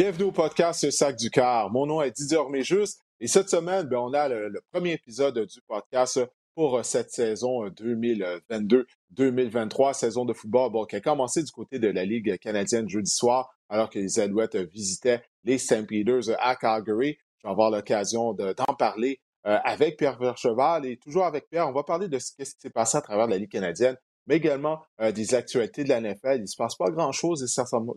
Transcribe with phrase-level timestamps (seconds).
[0.00, 1.72] Bienvenue au podcast Sac du Car.
[1.72, 5.60] Mon nom est Didier Orméjus et cette semaine, ben, on a le, premier épisode du
[5.66, 6.20] podcast
[6.54, 12.04] pour cette saison 2022-2023, saison de football bon, qui a commencé du côté de la
[12.04, 15.88] Ligue canadienne jeudi soir, alors que les Alouettes visitaient les St.
[15.88, 17.18] Peters à Calgary.
[17.38, 21.72] Je vais avoir l'occasion d'en parler euh, avec Pierre Vercheval et toujours avec Pierre, on
[21.72, 23.96] va parler de ce qui s'est passé à travers la Ligue canadienne
[24.28, 26.36] mais également euh, des actualités de la NFL.
[26.36, 27.42] Il ne se passe pas grand-chose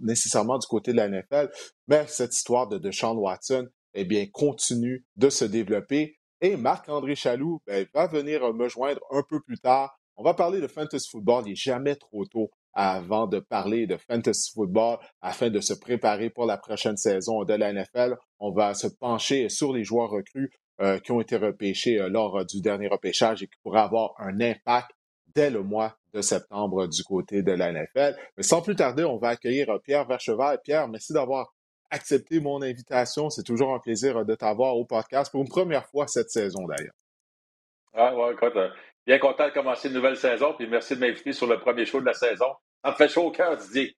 [0.01, 1.51] nécessairement, du côté de la NFL,
[1.87, 6.17] mais cette histoire de Deshaun Watson, eh bien, continue de se développer.
[6.39, 9.99] Et Marc-André Chaloux ben, va venir me joindre un peu plus tard.
[10.15, 11.43] On va parler de fantasy football.
[11.45, 16.29] Il n'est jamais trop tôt avant de parler de fantasy football afin de se préparer
[16.29, 18.15] pour la prochaine saison de la NFL.
[18.39, 22.45] On va se pencher sur les joueurs recrues euh, qui ont été repêchés euh, lors
[22.45, 24.91] du dernier repêchage et qui pourraient avoir un impact
[25.35, 28.15] dès le mois de septembre du côté de la NFL.
[28.37, 30.59] Mais sans plus tarder, on va accueillir euh, Pierre Vercheval.
[30.63, 31.53] Pierre, merci d'avoir
[31.89, 33.29] accepté mon invitation.
[33.29, 36.65] C'est toujours un plaisir euh, de t'avoir au podcast pour une première fois cette saison
[36.67, 36.93] d'ailleurs.
[37.93, 38.69] Ah, ouais, écoute, euh,
[39.05, 41.99] bien content de commencer une nouvelle saison, puis merci de m'inviter sur le premier show
[41.99, 42.53] de la saison.
[42.83, 43.95] Ça me fait chaud au cœur, Didier.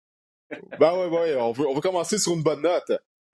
[0.80, 2.92] ben oui, oui, on veut, on veut commencer sur une bonne note.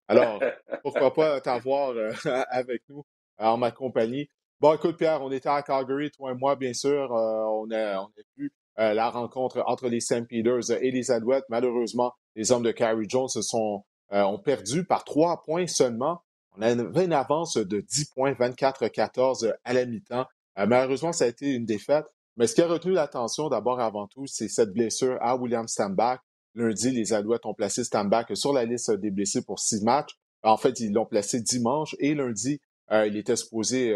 [0.09, 0.41] Alors,
[0.83, 1.95] pourquoi pas t'avoir
[2.51, 3.05] avec nous
[3.39, 4.29] en ma compagnie.
[4.61, 7.11] Bon, écoute, Pierre, on était à Calgary, toi et moi, bien sûr.
[7.13, 10.27] on, a, on a vu euh, la rencontre entre les St.
[10.29, 11.45] Peters et les Alouettes.
[11.49, 16.23] Malheureusement, les hommes de Carrie Jones se sont, euh, ont perdu par trois points seulement.
[16.57, 20.27] On avait une avance de 10 points, 24-14 à la mi-temps.
[20.59, 22.07] Euh, malheureusement, ça a été une défaite.
[22.37, 26.21] Mais ce qui a retenu l'attention d'abord avant tout, c'est cette blessure à William Stambach.
[26.55, 30.17] Lundi, les Alouettes ont placé Stambach sur la liste des blessés pour six matchs.
[30.45, 33.95] En fait, ils l'ont placé dimanche et lundi, il était supposé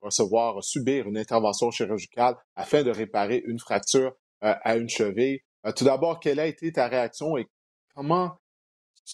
[0.00, 5.40] recevoir, subir une intervention chirurgicale afin de réparer une fracture à une cheville.
[5.76, 7.48] tout d'abord, quelle a été ta réaction et
[7.94, 8.38] comment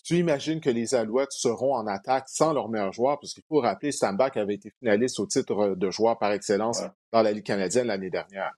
[0.05, 3.19] tu imagines que les Alouettes seront en attaque sans leur meilleur joueur?
[3.21, 7.23] Parce qu'il faut rappeler, Stambach avait été finaliste au titre de joueur par excellence dans
[7.23, 8.53] la Ligue canadienne l'année dernière.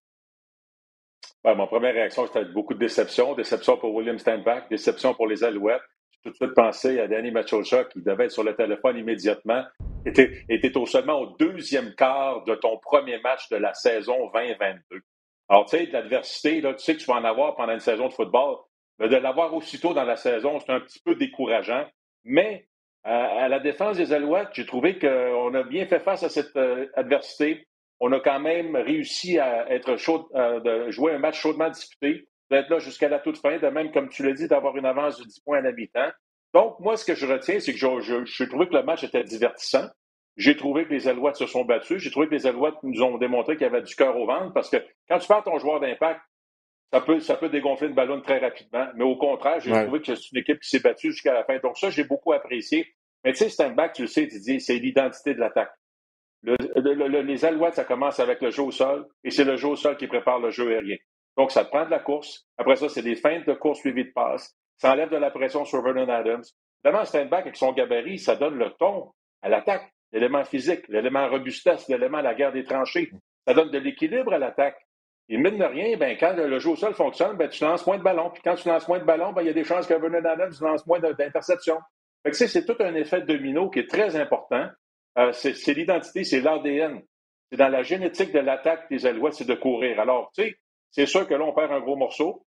[1.44, 3.34] Ouais, ma première réaction, c'était beaucoup de déception.
[3.34, 5.82] Déception pour William Steinbach, déception pour les Alouettes.
[6.22, 9.64] Tout de suite pensé à Danny Machocha qui devait être sur le téléphone immédiatement.
[10.04, 15.00] Était, était seulement au deuxième quart de ton premier match de la saison 2022.
[15.48, 18.12] Alors, tu sais, l'adversité, tu sais que tu vas en avoir pendant une saison de
[18.12, 18.56] football.
[18.98, 21.86] Mais de l'avoir aussitôt dans la saison, c'est un petit peu décourageant.
[22.24, 22.66] Mais
[23.06, 26.86] à la défense des Alouettes, j'ai trouvé qu'on a bien fait face à cette euh,
[26.94, 27.68] adversité.
[28.00, 32.26] On a quand même réussi à être chaud, euh, de jouer un match chaudement disputé,
[32.50, 35.18] d'être là jusqu'à la toute fin, de même, comme tu l'as dit, d'avoir une avance
[35.18, 36.08] de 10 points à l'habitant.
[36.54, 39.86] Donc, moi, ce que je retiens, c'est que j'ai trouvé que le match était divertissant.
[40.36, 42.02] J'ai trouvé que les Alouettes se sont battus.
[42.02, 44.52] J'ai trouvé que les Alouettes nous ont démontré qu'il y avait du cœur au ventre
[44.52, 44.76] parce que
[45.08, 46.20] quand tu perds ton joueur d'impact,
[46.92, 48.86] ça peut, ça peut dégonfler une ballon très rapidement.
[48.94, 51.58] Mais au contraire, j'ai trouvé que c'est une équipe qui s'est battue jusqu'à la fin.
[51.58, 52.86] Donc ça, j'ai beaucoup apprécié.
[53.24, 55.72] Mais tu sais, stand-back, tu le sais, tu dis, c'est l'identité de l'attaque.
[56.42, 59.96] les Alouettes, ça commence avec le jeu au sol, et c'est le jeu au sol
[59.96, 60.96] qui prépare le jeu aérien.
[61.36, 62.46] Donc, ça te prend de la course.
[62.58, 64.56] Après ça, c'est des feintes de course suivies de passe.
[64.78, 66.42] Ça enlève de la pression sur Vernon Adams.
[66.84, 69.10] Évidemment, stand-back, avec son gabarit, ça donne le ton
[69.42, 73.10] à l'attaque l'élément physique, l'élément robustesse, l'élément la guerre des tranchées.
[73.46, 74.78] Ça donne de l'équilibre à l'attaque.
[75.28, 77.98] Et mine de rien, ben, quand le jeu au sol fonctionne, ben, tu lances moins
[77.98, 78.30] de ballons.
[78.30, 80.24] Puis quand tu lances moins de ballons, ben, il y a des chances que Vernon
[80.24, 81.80] Adams lance moins d'interceptions.
[82.32, 84.68] c'est tout un effet domino qui est très important.
[85.18, 87.02] Euh, c'est l'identité, c'est l'ADN.
[87.50, 89.98] C'est dans la génétique de l'attaque des Alouettes, c'est de courir.
[90.00, 90.56] Alors, tu sais,
[90.90, 92.44] c'est sûr que là, on perd un gros morceau.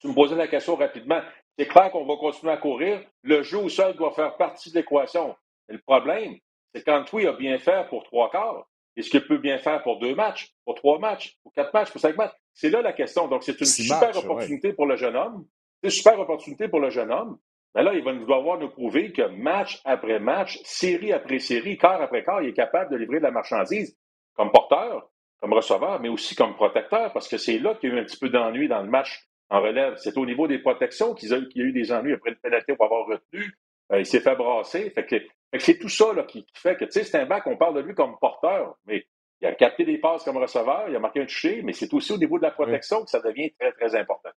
[0.00, 1.20] Tu me posais la question rapidement.
[1.58, 3.00] C'est clair qu'on va continuer à courir.
[3.22, 5.34] Le jeu au sol doit faire partie de l'équation.
[5.68, 6.36] Le problème,
[6.74, 8.66] c'est quand oui a bien fait pour trois quarts,
[8.96, 12.00] est-ce qu'il peut bien faire pour deux matchs, pour trois matchs, pour quatre matchs, pour
[12.00, 12.32] cinq matchs?
[12.54, 13.28] C'est là la question.
[13.28, 15.46] Donc, c'est une super opportunité pour le jeune homme.
[15.82, 17.38] C'est une super opportunité pour le jeune homme.
[17.74, 21.76] Mais là, il va nous devoir nous prouver que match après match, série après série,
[21.76, 23.98] quart après quart, il est capable de livrer de la marchandise
[24.34, 25.10] comme porteur,
[25.40, 28.04] comme receveur, mais aussi comme protecteur, parce que c'est là qu'il y a eu un
[28.04, 29.94] petit peu d'ennui dans le match en relève.
[29.98, 32.86] C'est au niveau des protections qu'il y, a eu des ennuis après une pénalité pour
[32.86, 33.54] avoir retenu.
[33.92, 34.90] Euh, il s'est fait brasser.
[34.90, 35.16] Fait que
[35.58, 37.80] c'est tout ça là, qui, fait que, tu sais, c'est un bac, on parle de
[37.80, 39.06] lui comme porteur, mais
[39.40, 42.12] il a capté des passes comme receveur, il a marqué un toucher, mais c'est aussi
[42.12, 44.30] au niveau de la protection que ça devient très, très important.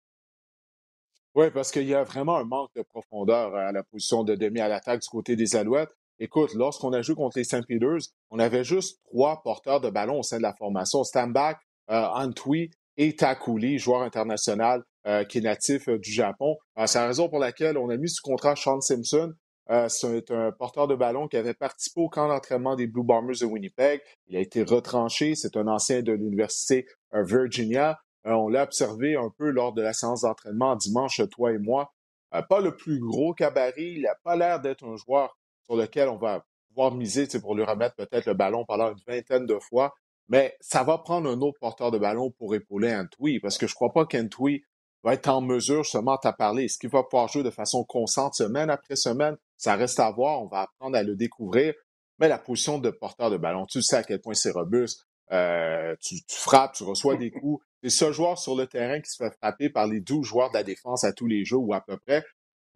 [1.36, 4.60] Oui, parce qu'il y a vraiment un manque de profondeur à la position de demi
[4.60, 5.96] à l'attaque du côté des Alouettes.
[6.20, 7.66] Écoute, lorsqu'on a joué contre les St.
[7.68, 11.04] Peters, on avait juste trois porteurs de ballon au sein de la formation.
[11.04, 11.58] Stambach,
[11.90, 16.58] euh, Antwi et Takuli, joueur international euh, qui est natif euh, du Japon.
[16.86, 19.34] C'est la raison pour laquelle on a mis sous contrat Sean Simpson,
[19.72, 23.40] euh, c'est un porteur de ballon qui avait participé au camp d'entraînement des Blue Bombers
[23.40, 24.02] de Winnipeg.
[24.28, 25.36] Il a été retranché.
[25.36, 28.00] C'est un ancien de l'Université euh, Virginia.
[28.26, 31.94] Euh, on l'a observé un peu lors de la séance d'entraînement dimanche, toi et moi.
[32.32, 33.74] pas le plus gros cabaret.
[33.78, 35.38] Il n'a pas l'air d'être un joueur
[35.70, 39.46] sur lequel on va pouvoir miser pour lui remettre peut-être le ballon pendant une vingtaine
[39.46, 39.94] de fois.
[40.28, 43.74] Mais ça va prendre un autre porteur de ballon pour épauler Antwi, parce que je
[43.74, 44.64] ne crois pas qu'Antwi
[45.04, 46.66] va être en mesure justement à parler.
[46.66, 49.38] Est-ce qu'il va pouvoir jouer de façon constante semaine après semaine?
[49.58, 50.42] Ça reste à voir.
[50.42, 51.74] On va apprendre à le découvrir.
[52.20, 55.08] Mais la position de porteur de ballon, tu sais à quel point c'est robuste.
[55.32, 57.64] Euh, tu, frappes, tu reçois des coups.
[57.82, 60.56] C'est ce joueur sur le terrain qui se fait frapper par les 12 joueurs de
[60.56, 62.24] la défense à tous les jeux ou à peu près.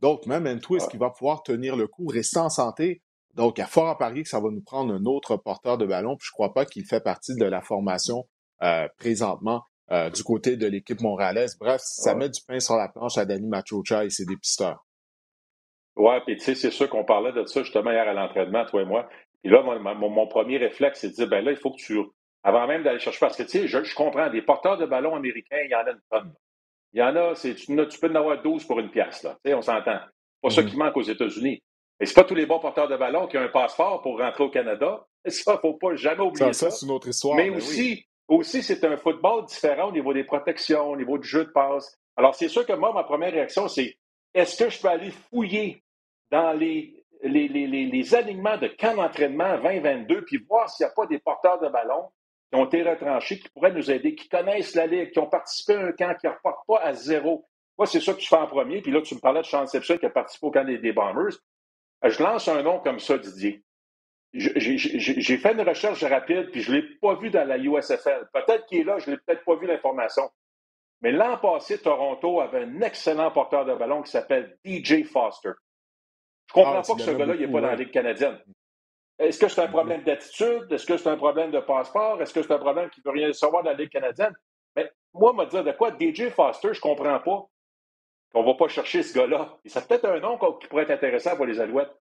[0.03, 3.01] Donc, même Antwi, est-ce qu'il va pouvoir tenir le coup, rester en santé?
[3.35, 5.77] Donc, il y a fort à parier que ça va nous prendre un autre porteur
[5.77, 6.17] de ballon.
[6.17, 8.27] Puis je ne crois pas qu'il fait partie de la formation
[8.63, 11.57] euh, présentement euh, du côté de l'équipe montréalaise.
[11.57, 14.85] Bref, ça met du pain sur la planche à Danny Machocha et ses dépisteurs.
[15.95, 18.81] Ouais, puis tu sais, c'est sûr qu'on parlait de ça justement hier à l'entraînement, toi
[18.81, 19.07] et moi.
[19.45, 21.97] Et là, mon, premier réflexe, c'est de dire, ben là, il faut que tu,
[22.43, 25.61] avant même d'aller chercher, parce que tu sais, je, comprends, des porteurs de ballon américains,
[25.63, 26.33] il y en a une tonne.
[26.93, 29.37] Il y en a, tu, tu, peux en avoir 12 pour une pièce, là.
[29.45, 29.99] On s'entend.
[30.41, 30.69] Pas ça mm-hmm.
[30.69, 31.61] qui manque aux États-Unis.
[31.99, 34.43] Et c'est pas tous les bons porteurs de ballon qui ont un passeport pour rentrer
[34.43, 35.05] au Canada.
[35.27, 36.69] Ça, faut pas jamais oublier ça.
[36.69, 37.37] Ça, c'est une autre histoire.
[37.37, 41.45] Mais, aussi, aussi c'est un football différent au niveau des protections, au niveau du jeu
[41.45, 41.97] de passe.
[42.17, 43.97] Alors, c'est sûr que moi, ma première réaction, c'est
[44.33, 45.81] est-ce que je peux aller fouiller
[46.29, 50.93] dans les, les, les, les alignements de camp d'entraînement 2022 puis voir s'il n'y a
[50.93, 52.09] pas des porteurs de ballon?
[52.53, 55.73] Qui ont été retranchés, qui pourraient nous aider, qui connaissent la Ligue, qui ont participé
[55.73, 57.47] à un camp, qui ne repartent pas à zéro.
[57.79, 58.79] Moi, c'est ça que je fais en premier.
[58.79, 61.33] Puis là, tu me parlais de Sean Simpson qui a participé au camp des Bombers.
[62.03, 63.63] Je lance un nom comme ça, Didier.
[64.33, 68.29] J'ai fait une recherche rapide, puis je ne l'ai pas vu dans la USFL.
[68.31, 70.29] Peut-être qu'il est là, je ne l'ai peut-être pas vu l'information.
[71.01, 75.51] Mais l'an passé, Toronto avait un excellent porteur de ballon qui s'appelle DJ Foster.
[76.47, 78.39] Je ne comprends ah, pas que ce gars-là n'est pas dans la Ligue canadienne.
[79.23, 80.67] Est-ce que c'est un problème d'attitude?
[80.71, 82.21] Est-ce que c'est un problème de passeport?
[82.21, 84.33] Est-ce que c'est un problème qui ne veut rien savoir de la Ligue canadienne?
[84.75, 85.91] Mais moi, me dire de quoi?
[85.91, 87.49] DJ Foster, je ne comprends pas
[88.33, 89.57] qu'on ne va pas chercher ce gars-là.
[89.65, 91.91] C'est peut-être un nom qui pourrait être intéressant pour les Alouettes.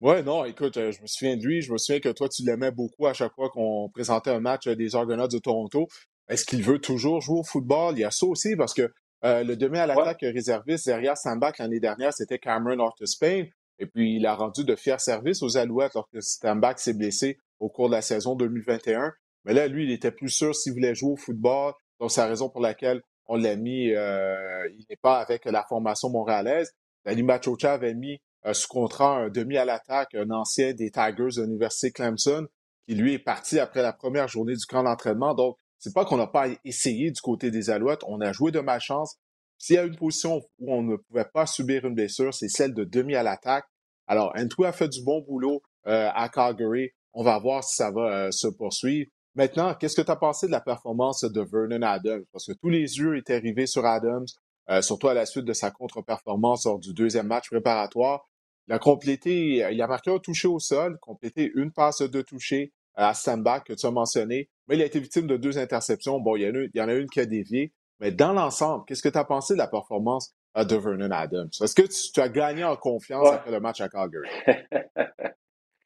[0.00, 1.60] Oui, non, écoute, euh, je me souviens de lui.
[1.60, 4.68] Je me souviens que toi, tu l'aimais beaucoup à chaque fois qu'on présentait un match
[4.68, 5.88] des Argonauts de Toronto.
[6.28, 7.94] Est-ce qu'il veut toujours jouer au football?
[7.96, 8.92] Il y a ça aussi parce que
[9.24, 13.46] euh, le demi à l'attaque réserviste derrière Sandbach l'année dernière, c'était Cameron Spain.
[13.78, 17.68] Et puis, il a rendu de fiers services aux Alouettes lorsque Sandbach s'est blessé au
[17.68, 19.12] cours de la saison 2021.
[19.44, 21.72] Mais là, lui, il était plus sûr s'il voulait jouer au football.
[22.00, 25.64] Donc, c'est la raison pour laquelle on l'a mis, euh, il n'est pas avec la
[25.64, 26.72] formation montréalaise.
[27.04, 31.36] Danny Machocha avait mis euh, sous contrat un demi à l'attaque, un ancien des Tigers
[31.36, 32.46] de l'Université Clemson,
[32.86, 35.34] qui lui est parti après la première journée du camp d'entraînement.
[35.34, 38.60] Donc, c'est pas qu'on n'a pas essayé du côté des Alouettes, on a joué de
[38.60, 39.16] malchance.
[39.58, 42.74] S'il y a une position où on ne pouvait pas subir une blessure, c'est celle
[42.74, 43.66] de demi à l'attaque.
[44.06, 46.90] Alors, Antou a fait du bon boulot euh, à Calgary.
[47.12, 49.10] On va voir si ça va se poursuivre.
[49.34, 52.24] Maintenant, qu'est-ce que tu as pensé de la performance de Vernon Adams?
[52.32, 54.26] Parce que tous les yeux étaient rivés sur Adams,
[54.70, 58.28] euh, surtout à la suite de sa contre-performance lors du deuxième match préparatoire.
[58.68, 62.72] Il a complété, il a marqué un touché au sol, complété une passe de toucher
[62.94, 66.18] à Sandbach que tu as mentionné, mais il a été victime de deux interceptions.
[66.20, 67.72] Bon, il y en a, une, qui a dévié.
[68.00, 71.50] Mais dans l'ensemble, qu'est-ce que tu as pensé de la performance de Vernon Adams?
[71.60, 74.28] Est-ce que tu, as gagné en confiance après le match à Calgary?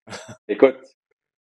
[0.49, 0.79] Écoute,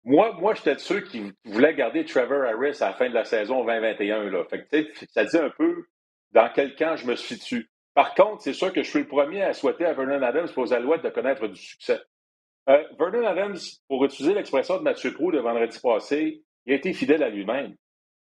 [0.03, 3.25] moi, moi j'étais de ceux qui voulaient garder Trevor Harris à la fin de la
[3.25, 4.29] saison 2021.
[4.29, 4.43] Là.
[4.50, 5.86] Fait que, ça dit un peu
[6.32, 7.70] dans quel camp je me suis dessus.
[7.93, 10.63] Par contre, c'est sûr que je suis le premier à souhaiter à Vernon Adams pour
[10.63, 12.00] aux Alouettes de connaître du succès.
[12.70, 16.93] Euh, Vernon Adams, pour utiliser l'expression de Mathieu Prou de vendredi passé, il a été
[16.93, 17.75] fidèle à lui-même.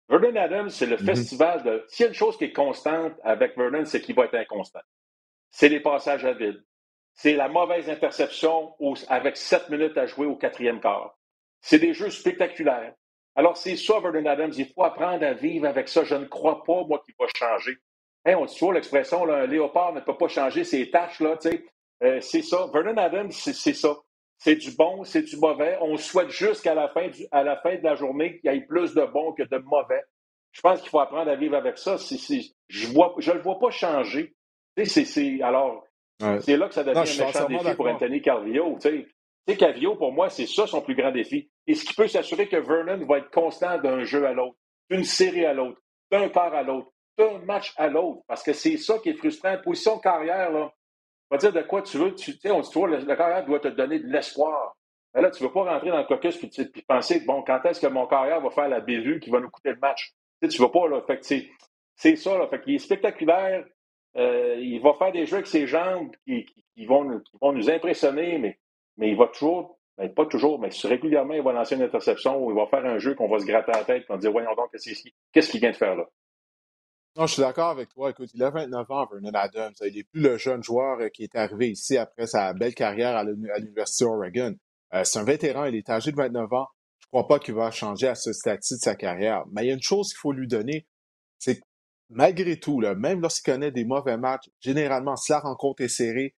[0.09, 1.05] Vernon Adams, c'est le mm-hmm.
[1.05, 1.85] festival de.
[1.87, 4.81] S'il y a une chose qui est constante avec Vernon, c'est qu'il va être inconstant.
[5.51, 6.63] C'est les passages à vide.
[7.13, 8.73] C'est la mauvaise interception
[9.07, 11.15] avec sept minutes à jouer au quatrième quart.
[11.61, 12.93] C'est des jeux spectaculaires.
[13.35, 14.51] Alors, c'est ça, Vernon Adams.
[14.57, 16.03] Il faut apprendre à vivre avec ça.
[16.03, 17.77] Je ne crois pas, moi, qu'il va changer.
[18.25, 21.65] on dit toujours l'expression, un léopard ne peut pas changer ses tâches, là, tu sais.
[22.03, 22.67] Euh, c'est ça.
[22.73, 23.95] Vernon Adams, c'est ça.
[24.37, 25.77] C'est du bon, c'est du mauvais.
[25.81, 28.93] On souhaite jusqu'à la fin à la fin de la journée qu'il y ait plus
[28.93, 30.03] de bon que de mauvais.
[30.51, 31.97] Je pense qu'il faut apprendre à vivre avec ça.
[31.97, 34.35] je je le vois pas changer.
[34.85, 35.83] c'est, alors,
[36.41, 38.77] c'est là que ça devient un méchant défi pour Anthony Carvio.
[38.81, 39.07] Tu
[39.47, 41.49] sais, Carvio, pour moi, c'est ça son plus grand défi.
[41.67, 44.57] Est-ce qu'il peut s'assurer que Vernon va être constant d'un jeu à l'autre,
[44.89, 48.21] d'une série à l'autre, d'un quart à l'autre, d'un match à l'autre?
[48.27, 49.57] Parce que c'est ça qui est frustrant.
[49.63, 50.71] Position carrière, là,
[51.33, 52.13] va dire de quoi tu veux.
[52.15, 54.75] Tu sais, on dit toujours, le, carrière doit te donner de l'espoir.
[55.13, 56.49] Mais là, tu ne veux pas rentrer dans le caucus puis,
[56.87, 59.71] penser, bon, quand est-ce que mon carrière va faire la bévue qui va nous coûter
[59.71, 60.13] le match?
[60.41, 61.01] Tu sais, ne veux pas, là.
[61.05, 61.25] Fait que
[61.95, 62.47] c'est ça, là.
[62.47, 63.65] Fait qu'il est spectaculaire.
[64.15, 66.45] Euh, il va faire des jeux avec ses jambes qui,
[66.85, 68.59] vont, qui vont nous impressionner, mais,
[68.97, 72.51] mais il va toujours ben, pas toujours, mais régulièrement, il va lancer une interception ou
[72.51, 74.31] il va faire un jeu qu'on va se gratter la tête et on va dire
[74.31, 76.07] Voyons donc, qu'est-ce qu'il vient de faire là?
[77.15, 78.09] Non, je suis d'accord avec toi.
[78.09, 79.73] Écoute, il a 29 ans, Vernon Adams.
[79.81, 83.15] Il n'est plus le jeune joueur euh, qui est arrivé ici après sa belle carrière
[83.15, 84.55] à l'Université Oregon.
[84.95, 86.67] Euh, c'est un vétéran, il est âgé de 29 ans.
[86.99, 89.43] Je ne crois pas qu'il va changer à ce statut de sa carrière.
[89.51, 90.87] Mais il y a une chose qu'il faut lui donner,
[91.37, 91.65] c'est que
[92.09, 96.35] malgré tout, là, même lorsqu'il connaît des mauvais matchs, généralement, si la rencontre est serrée,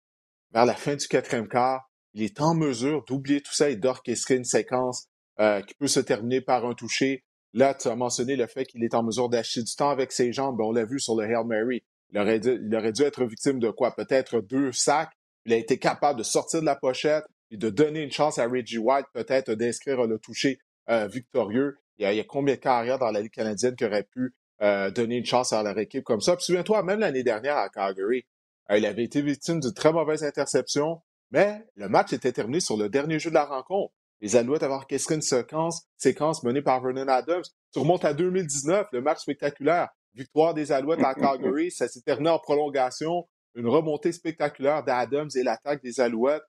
[0.52, 4.36] vers la fin du quatrième quart, il est en mesure d'oublier tout ça et d'orchestrer
[4.36, 5.08] une séquence
[5.40, 7.24] euh, qui peut se terminer par un toucher.
[7.54, 10.32] Là, tu as mentionné le fait qu'il est en mesure d'acheter du temps avec ses
[10.32, 10.56] jambes.
[10.58, 11.84] Ben, on l'a vu sur le Hail Mary.
[12.12, 13.94] Il aurait, dû, être victime de quoi?
[13.94, 15.12] Peut-être deux sacs.
[15.46, 18.48] Il a été capable de sortir de la pochette et de donner une chance à
[18.48, 20.58] Reggie White, peut-être d'inscrire le toucher
[20.90, 21.78] euh, victorieux.
[21.98, 24.08] Il y, a, il y, a, combien de carrières dans la Ligue canadienne qui auraient
[24.10, 26.34] pu euh, donner une chance à leur équipe comme ça?
[26.34, 28.24] Puis souviens-toi, même l'année dernière à Calgary,
[28.70, 32.76] euh, il avait été victime d'une très mauvaise interception, mais le match était terminé sur
[32.76, 33.94] le dernier jeu de la rencontre.
[34.24, 37.42] Les Alouettes avaient orchestré une séquence, séquence menée par Vernon Adams.
[37.74, 39.90] Tu remontes à 2019, le match spectaculaire.
[40.14, 43.28] Victoire des Alouettes à Calgary, ça s'est terminé en prolongation.
[43.54, 46.42] Une remontée spectaculaire d'Adams et l'attaque des Alouettes.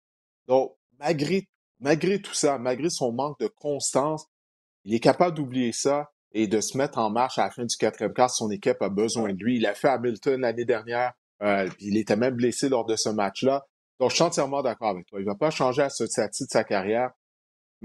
[0.48, 1.50] Donc, malgré,
[1.82, 4.26] malgré tout ça, malgré son manque de constance,
[4.86, 7.76] il est capable d'oublier ça et de se mettre en marche à la fin du
[7.76, 8.30] quatrième quart.
[8.30, 9.58] Son équipe a besoin de lui.
[9.58, 11.12] Il a fait Hamilton l'année dernière.
[11.44, 13.66] Euh, il était même blessé lors de ce match-là.
[14.00, 15.20] Donc, je suis entièrement d'accord avec toi.
[15.20, 17.12] Il ne va pas changer à ce stade de sa carrière.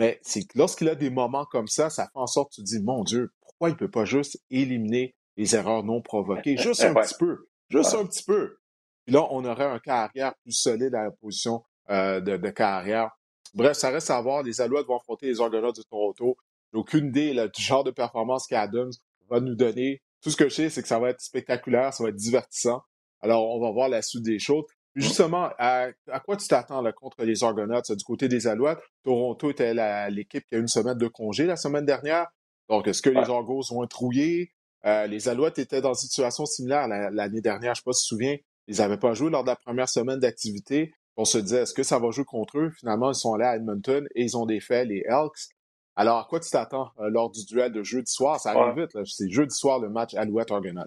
[0.00, 2.66] Mais c'est lorsqu'il a des moments comme ça, ça fait en sorte que tu te
[2.66, 6.56] dis, mon Dieu, pourquoi il ne peut pas juste éliminer les erreurs non provoquées?
[6.56, 7.50] Juste un petit peu.
[7.68, 8.56] Juste un petit peu.
[9.04, 13.10] Puis là, on aurait un carrière plus solide à la position euh, de, carrière.
[13.52, 14.42] Bref, ça reste à voir.
[14.42, 16.34] Les Alouettes vont affronter les Argonauts de Toronto.
[16.72, 18.92] J'ai aucune idée du genre de performance qu'Adams
[19.28, 20.00] va nous donner.
[20.22, 22.80] Tout ce que je sais, c'est que ça va être spectaculaire, ça va être divertissant.
[23.20, 24.64] Alors, on va voir la suite des choses.
[24.96, 25.90] Justement, à,
[26.24, 28.80] quoi tu t'attends contre les Argonauts du côté des Alouettes?
[29.04, 29.72] Toronto était
[30.10, 32.26] l'équipe qui a une semaine de congé la semaine dernière.
[32.68, 34.52] Donc, est-ce que les Argos vont être rouillés?
[34.86, 37.74] Euh, les Alouettes étaient dans une situation similaire l'année dernière.
[37.74, 38.36] Je ne sais pas si tu te souviens.
[38.66, 40.92] Ils n'avaient pas joué lors de la première semaine d'activité.
[41.16, 42.70] On se disait, est-ce que ça va jouer contre eux?
[42.78, 45.50] Finalement, ils sont allés à Edmonton et ils ont défait les Elks.
[45.96, 48.40] Alors, à quoi tu t'attends euh, lors du duel de jeudi soir?
[48.40, 49.04] Ça arrive vite.
[49.04, 50.84] C'est jeudi soir le match Alouette-Argonauts.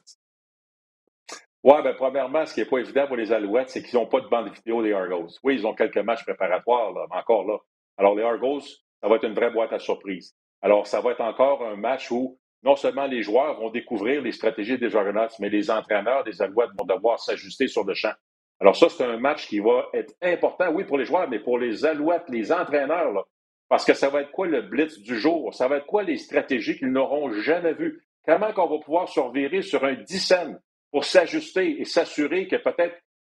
[1.64, 4.20] Oui, bien, premièrement, ce qui n'est pas évident pour les Alouettes, c'est qu'ils n'ont pas
[4.20, 5.30] de bande vidéo des Argos.
[5.44, 7.58] Oui, ils ont quelques matchs préparatoires, mais encore là.
[7.98, 8.60] Alors, les Argos,
[9.02, 10.36] ça va être une vraie boîte à surprise.
[10.62, 14.34] Alors, ça va être encore un match où non seulement les joueurs vont découvrir les
[14.34, 18.14] stratégies des Argonauts, mais les entraîneurs des Alouettes vont devoir s'ajuster sur le champ.
[18.60, 21.60] Alors, ça, c'est un match qui va être important, oui, pour les joueurs, mais pour
[21.60, 23.26] les Alouettes, les entraîneurs,
[23.70, 25.54] parce que ça va être quoi le blitz du jour?
[25.54, 28.04] Ça va être quoi les stratégies qu'ils n'auront jamais vues?
[28.26, 30.60] Comment qu'on va pouvoir surveiller sur un dixième
[30.94, 32.96] pour s'ajuster et s'assurer que peut-être,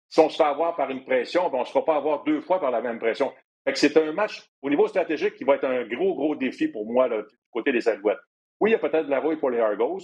[0.10, 2.26] si on se fait avoir par une pression, ben, on ne se fera pas avoir
[2.26, 3.34] deux fois par la même pression.
[3.74, 7.08] c'est un match au niveau stratégique qui va être un gros, gros défi pour moi
[7.08, 8.20] du côté des Alouettes.
[8.60, 10.02] Oui, il y a peut-être de la rouille pour les Argos,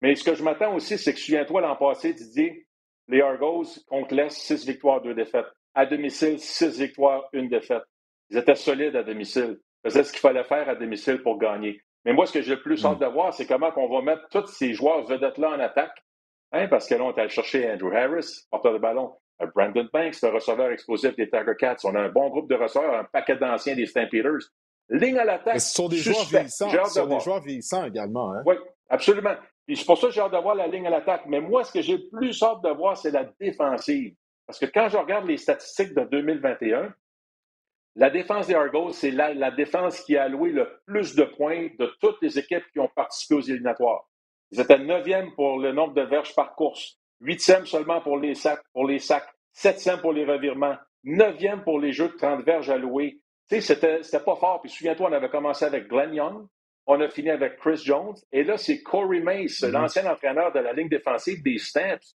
[0.00, 2.66] mais ce que je m'attends aussi, c'est que souviens-toi l'an passé, Didier,
[3.08, 5.46] les Argos contre l'Est, six victoires, deux défaites.
[5.74, 7.82] À domicile, six victoires, une défaite.
[8.30, 9.60] Ils étaient solides à domicile.
[9.84, 11.82] Ils faisaient ce qu'il fallait faire à domicile pour gagner.
[12.06, 13.04] Mais moi, ce que j'ai le plus hâte mm.
[13.04, 16.03] de voir, c'est comment on va mettre tous ces joueurs vedettes-là en attaque
[16.54, 19.88] Hein, parce que là, on est allé chercher Andrew Harris, porteur de ballon, euh, Brandon
[19.92, 21.78] Banks, le receveur explosif des Tiger Cats.
[21.82, 24.50] On a un bon groupe de receveurs, un paquet d'anciens des Stampeders.
[24.88, 25.60] Ligne à l'attaque.
[25.60, 26.70] Ce sont des joueurs vieillissants.
[26.70, 28.32] Ce sont des joueurs vieillissants également.
[28.32, 28.42] Hein?
[28.46, 28.54] Oui,
[28.88, 29.34] absolument.
[29.66, 31.22] c'est pour ça que j'ai hâte de voir la ligne à l'attaque.
[31.26, 34.14] Mais moi, ce que j'ai plus hâte de voir, c'est la défensive.
[34.46, 36.94] Parce que quand je regarde les statistiques de 2021,
[37.96, 41.68] la défense des Argos, c'est la, la, défense qui a alloué le plus de points
[41.78, 44.06] de toutes les équipes qui ont participé aux éliminatoires.
[44.54, 48.62] Ils étaient neuvième pour le nombre de verges par course, huitième seulement pour les sacs,
[48.72, 53.18] pour les sacs, septième pour les revirements, neuvième pour les jeux de 30 verges alloués.
[53.48, 54.60] Tu sais, c'était, c'était pas fort.
[54.60, 56.46] Puis souviens-toi, on avait commencé avec Glenn Young,
[56.86, 59.70] on a fini avec Chris Jones, et là, c'est Corey Mace, mm-hmm.
[59.72, 62.14] l'ancien entraîneur de la ligne défensive des Stamps,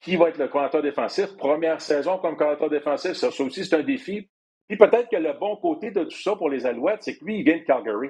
[0.00, 1.36] qui va être le coordinateur défensif.
[1.36, 4.26] Première saison comme coordinateur défensif, ça, ça aussi, c'est un défi.
[4.68, 7.40] Puis peut-être que le bon côté de tout ça pour les Alouettes, c'est que lui,
[7.40, 8.08] il vient de Calgary.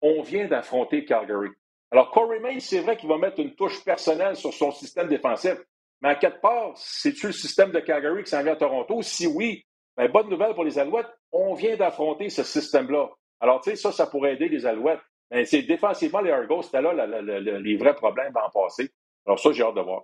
[0.00, 1.50] On vient d'affronter Calgary.
[1.90, 5.56] Alors, Corey May, c'est vrai qu'il va mettre une touche personnelle sur son système défensif.
[6.02, 9.02] Mais à quelque part, c'est-tu le système de Calgary qui s'en vient à Toronto?
[9.02, 9.64] Si oui,
[9.96, 13.10] ben, bonne nouvelle pour les Alouettes, on vient d'affronter ce système-là.
[13.40, 15.00] Alors, tu sais, ça, ça pourrait aider les Alouettes.
[15.30, 18.90] Mais c'est défensivement, les Argos, c'était là les vrais problèmes en passé.
[19.26, 20.02] Alors, ça, j'ai hâte de voir.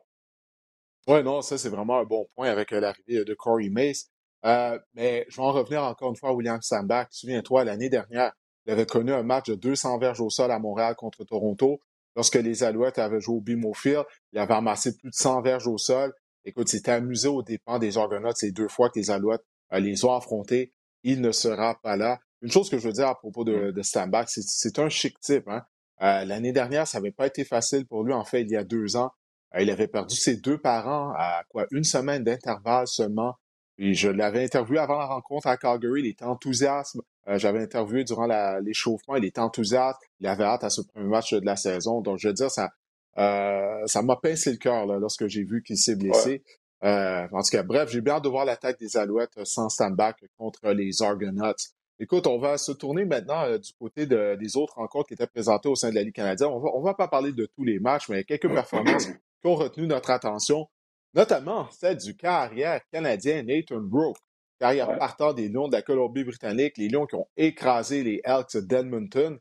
[1.09, 4.11] Oui, non, ça, c'est vraiment un bon point avec euh, l'arrivée de Corey Mace.
[4.45, 7.09] Euh, mais je vais en revenir encore une fois à William Sandbach.
[7.11, 8.33] Souviens-toi, l'année dernière,
[8.67, 11.81] il avait connu un match de 200 verges au sol à Montréal contre Toronto.
[12.17, 15.67] Lorsque les Alouettes avaient joué au BMO Field, il avait amassé plus de 100 verges
[15.67, 16.13] au sol.
[16.45, 20.05] Écoute, c'était amusé aux dépens des Argonauts ces deux fois que les Alouettes euh, les
[20.05, 20.73] ont affrontés.
[21.03, 22.19] Il ne sera pas là.
[22.43, 25.49] Une chose que je veux dire à propos de, de Stambach, c'est un chic type.
[25.49, 25.63] Hein?
[26.03, 28.13] Euh, l'année dernière, ça n'avait pas été facile pour lui.
[28.13, 29.13] En fait, il y a deux ans,
[29.59, 33.37] il avait perdu ses deux parents à quoi une semaine d'intervalle seulement.
[33.79, 36.01] Et je l'avais interviewé avant la rencontre à Calgary.
[36.01, 36.97] Il était enthousiaste.
[37.27, 38.27] J'avais interviewé durant
[38.61, 39.17] l'échauffement.
[39.17, 39.99] Il était enthousiaste.
[40.21, 42.01] Il avait hâte à ce premier match de la saison.
[42.01, 42.71] Donc, je veux dire, ça,
[43.17, 46.45] ça m'a pincé le cœur lorsque j'ai vu qu'il s'est blessé.
[46.83, 50.71] en tout cas, bref, j'ai bien hâte de voir l'attaque des Alouettes sans stand-back contre
[50.71, 51.55] les Argonauts.
[51.99, 55.71] Écoute, on va se tourner maintenant euh, du côté des autres rencontres qui étaient présentées
[55.71, 56.51] au sein de la Ligue canadienne.
[56.51, 59.07] On va, va pas parler de tous les matchs, mais quelques performances
[59.43, 60.69] qui ont retenu notre attention,
[61.15, 64.19] notamment celle du carrière canadien Nathan Rook,
[64.59, 69.39] carrière partant des Lions de la Colombie-Britannique, les Lions qui ont écrasé les Elks d'Edmonton.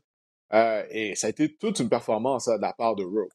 [0.52, 3.30] Euh, et ça a été toute une performance hein, de la part de Rook.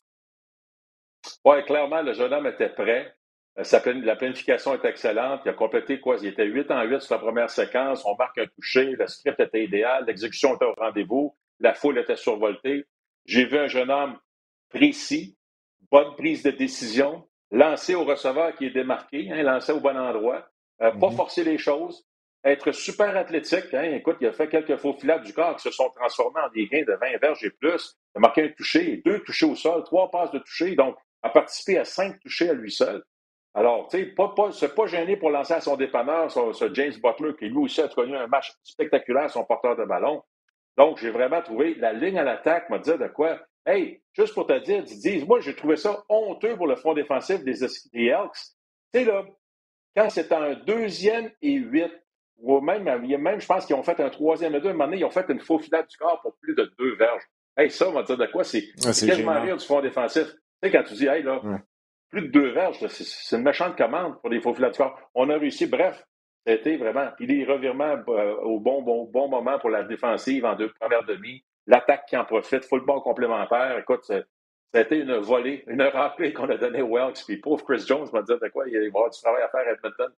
[1.46, 3.14] Oui, clairement, le jeune homme était prêt.
[3.60, 3.64] Euh,
[4.04, 5.42] la planification est excellente.
[5.46, 6.18] Il a complété quoi?
[6.22, 8.04] Il était 8 en 8 sur la première séquence.
[8.06, 8.96] On marque un toucher.
[8.98, 10.06] Le script était idéal.
[10.06, 11.36] L'exécution était au rendez-vous.
[11.60, 12.86] La foule était survoltée.
[13.26, 14.18] J'ai vu un jeune homme
[14.70, 15.38] précis,
[15.92, 20.48] bonne prise de décision, lancé au receveur qui est démarqué, hein, lancé au bon endroit,
[20.82, 21.16] euh, pas mm-hmm.
[21.16, 22.06] forcer les choses,
[22.44, 23.74] être super athlétique.
[23.74, 23.84] Hein.
[23.94, 26.68] Écoute, il a fait quelques faux filades du corps qui se sont transformés en des
[26.68, 27.96] gains de 20 verges et plus.
[28.16, 30.76] Il a marqué un toucher, deux touchés au sol, trois passes de toucher.
[30.76, 33.04] Donc, a participé à cinq touchés à lui seul.
[33.54, 36.94] Alors, tu sais, pas, pas, c'est pas gêné pour lancer à son dépanneur, ce James
[37.04, 40.24] Butler, qui lui aussi a connu un match spectaculaire, son porteur de ballon.
[40.78, 43.40] Donc, j'ai vraiment trouvé la ligne à l'attaque, m'a dit de quoi?
[43.66, 47.44] Hey, juste pour te dire, Didier, moi, j'ai trouvé ça honteux pour le front défensif
[47.44, 47.56] des,
[47.94, 48.32] des Elks.
[48.94, 49.26] Tu sais, là,
[49.96, 51.92] quand c'est un deuxième et huit,
[52.38, 54.86] ou même, même je pense qu'ils ont fait un troisième et deux, à un moment
[54.86, 57.24] donné, ils ont fait une faux filade du corps pour plus de deux verges.
[57.56, 58.44] Hey, ça, on va dire de quoi?
[58.44, 60.26] C'est ah, quasiment rire du front défensif.
[60.26, 60.32] Tu
[60.64, 61.42] sais, quand tu dis, hey, là,
[62.10, 64.72] plus de deux verges, c'est une méchante commande pour les faux filets
[65.14, 66.04] On a réussi, bref,
[66.46, 67.10] c'était vraiment.
[67.18, 71.04] Puis les revirements euh, au bon, bon, bon moment pour la défensive en deux premières
[71.04, 73.78] demi, l'attaque qui en profite, football complémentaire.
[73.78, 74.10] Écoute,
[74.74, 77.24] c'était une volée, une rappelée qu'on a donnée aux Elks.
[77.26, 79.68] Puis pauvre Chris Jones m'a dit de quoi il va avoir du travail à faire
[79.68, 80.12] à Edmonton.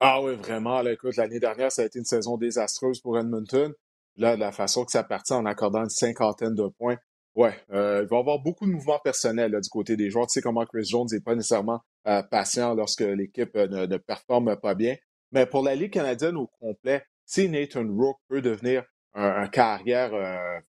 [0.00, 0.82] Ah oui, vraiment.
[0.82, 3.72] écoute, l'année dernière, ça a été une saison désastreuse pour Edmonton.
[4.16, 6.98] Là, de la façon que ça partit en accordant une cinquantaine de points,
[7.34, 10.28] Ouais, euh, il va y avoir beaucoup de mouvements personnels du côté des joueurs.
[10.28, 14.56] Tu sais comment Chris Jones n'est pas nécessairement euh, patient lorsque l'équipe euh, ne, performe
[14.56, 14.96] pas bien.
[15.32, 20.12] Mais pour la Ligue canadienne au complet, si Nathan Rook peut devenir un, carrière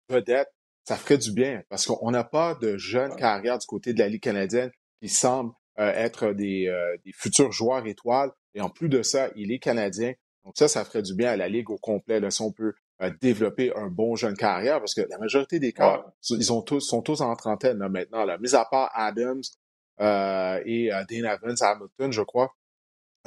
[0.09, 0.49] vedette,
[0.85, 4.07] ça ferait du bien parce qu'on n'a pas de jeunes carrières du côté de la
[4.07, 4.71] Ligue canadienne
[5.01, 8.31] qui semblent être des, des, futurs joueurs étoiles.
[8.53, 10.13] Et en plus de ça, il est canadien.
[10.45, 12.21] Donc ça, ça ferait du bien à la Ligue au complet.
[12.21, 12.73] Là, si on peut
[13.21, 17.01] développer un bon jeune carrière parce que la majorité des cas, ils ont tous, sont
[17.01, 18.23] tous en trentaine là, maintenant.
[18.23, 18.37] Là.
[18.37, 19.41] Mis à part Adams
[20.01, 22.55] euh, et euh, Dean Evans à Hamilton, je crois.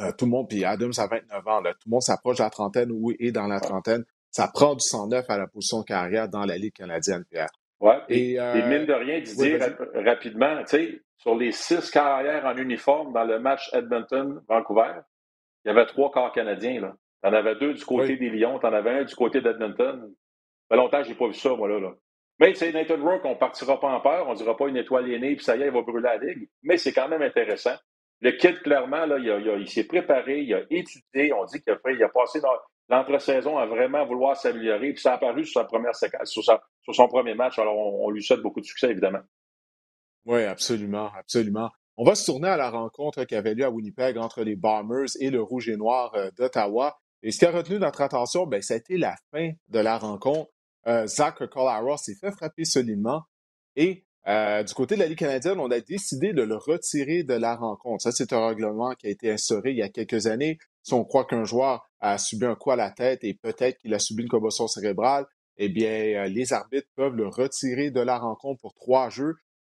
[0.01, 2.43] Euh, tout le monde, puis Adams a 29 ans, là, tout le monde s'approche de
[2.43, 4.05] la trentaine ou est dans la trentaine.
[4.39, 7.49] Ça prend du 109 à la position carrière dans la Ligue canadienne, Pierre.
[7.81, 9.59] Oui, et, et, mine de rien, Didier,
[9.95, 15.01] rapidement, tu sais, sur les six carrières en uniforme dans le match Edmonton-Vancouver,
[15.65, 16.81] il y avait trois corps canadiens.
[16.81, 16.95] Là.
[17.21, 20.03] T'en avais deux du côté des Lions, t'en avais un du côté d'Edmonton.
[20.03, 21.91] Ça fait longtemps que j'ai pas vu ça, moi, là.
[22.39, 25.35] Mais c'est Nathan Rourke, on partira pas en peur, on dira pas une étoile aînée,
[25.35, 26.49] puis ça y est, il va brûler la ligue.
[26.63, 27.75] Mais c'est quand même intéressant.
[28.21, 32.03] Le kid, clairement, là, il, s'est préparé, il a étudié, on dit qu'il a, il
[32.03, 32.41] a passé
[32.89, 36.43] l'entre-saison à vraiment vouloir s'améliorer, puis ça a apparu sur sa première sur,
[36.93, 37.59] son premier match.
[37.59, 39.21] Alors, on, lui souhaite beaucoup de succès, évidemment.
[40.25, 41.71] Oui, absolument, absolument.
[41.97, 45.09] On va se tourner à la rencontre qui avait lieu à Winnipeg entre les Bombers
[45.21, 46.99] et le Rouge et Noir euh, d'Ottawa.
[47.23, 49.99] Et ce qui a retenu notre attention, ben, ça a été la fin de la
[49.99, 50.51] rencontre.
[50.87, 53.23] Euh, Zach Collara s'est fait frapper solidement.
[53.75, 57.33] Et euh, du côté de la Ligue canadienne, on a décidé de le retirer de
[57.33, 58.03] la rencontre.
[58.03, 60.59] Ça, c'est un règlement qui a été instauré il y a quelques années.
[60.83, 63.95] Si on croit qu'un joueur a subi un coup à la tête et peut-être qu'il
[63.95, 65.25] a subi une commotion cérébrale,
[65.57, 69.35] eh bien, euh, les arbitres peuvent le retirer de la rencontre pour trois jeux.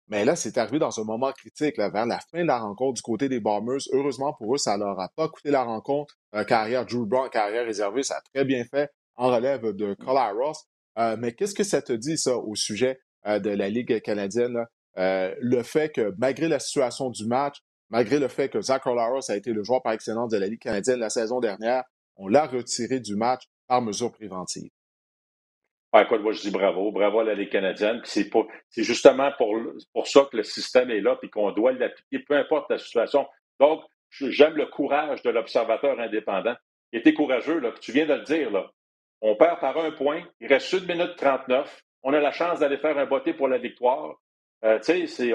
[0.07, 3.01] Mais là, c'est arrivé dans un moment critique, vers la fin de la rencontre du
[3.03, 3.81] côté des Bombers.
[3.93, 6.15] Heureusement pour eux, ça leur a pas coûté la rencontre.
[6.33, 10.33] Euh, carrière Drew Brown, carrière réservée, ça a très bien fait en relève de Collar
[10.35, 10.65] Ross.
[11.17, 14.65] Mais qu'est-ce que ça te dit, ça, au sujet de la Ligue canadienne?
[14.95, 17.57] le fait que, malgré la situation du match,
[17.89, 20.59] malgré le fait que Zach Ross a été le joueur par excellence de la Ligue
[20.59, 21.83] canadienne la saison dernière,
[22.15, 24.69] on l'a retiré du match par mesure préventive.
[25.91, 28.01] Ah, écoute, moi, je dis bravo, bravo à la Ligue canadienne.
[28.03, 28.29] c'est,
[28.69, 29.55] c'est justement pour,
[29.91, 33.25] pour ça que le système est là et qu'on doit l'appliquer, peu importe la situation.
[33.59, 36.55] Donc, j'aime le courage de l'observateur indépendant.
[36.91, 38.51] Il était courageux, là, tu viens de le dire.
[38.51, 38.69] Là.
[39.21, 41.83] On perd par un point, il reste une minute 39.
[42.03, 44.15] On a la chance d'aller faire un botté pour la victoire.
[44.65, 44.79] Euh,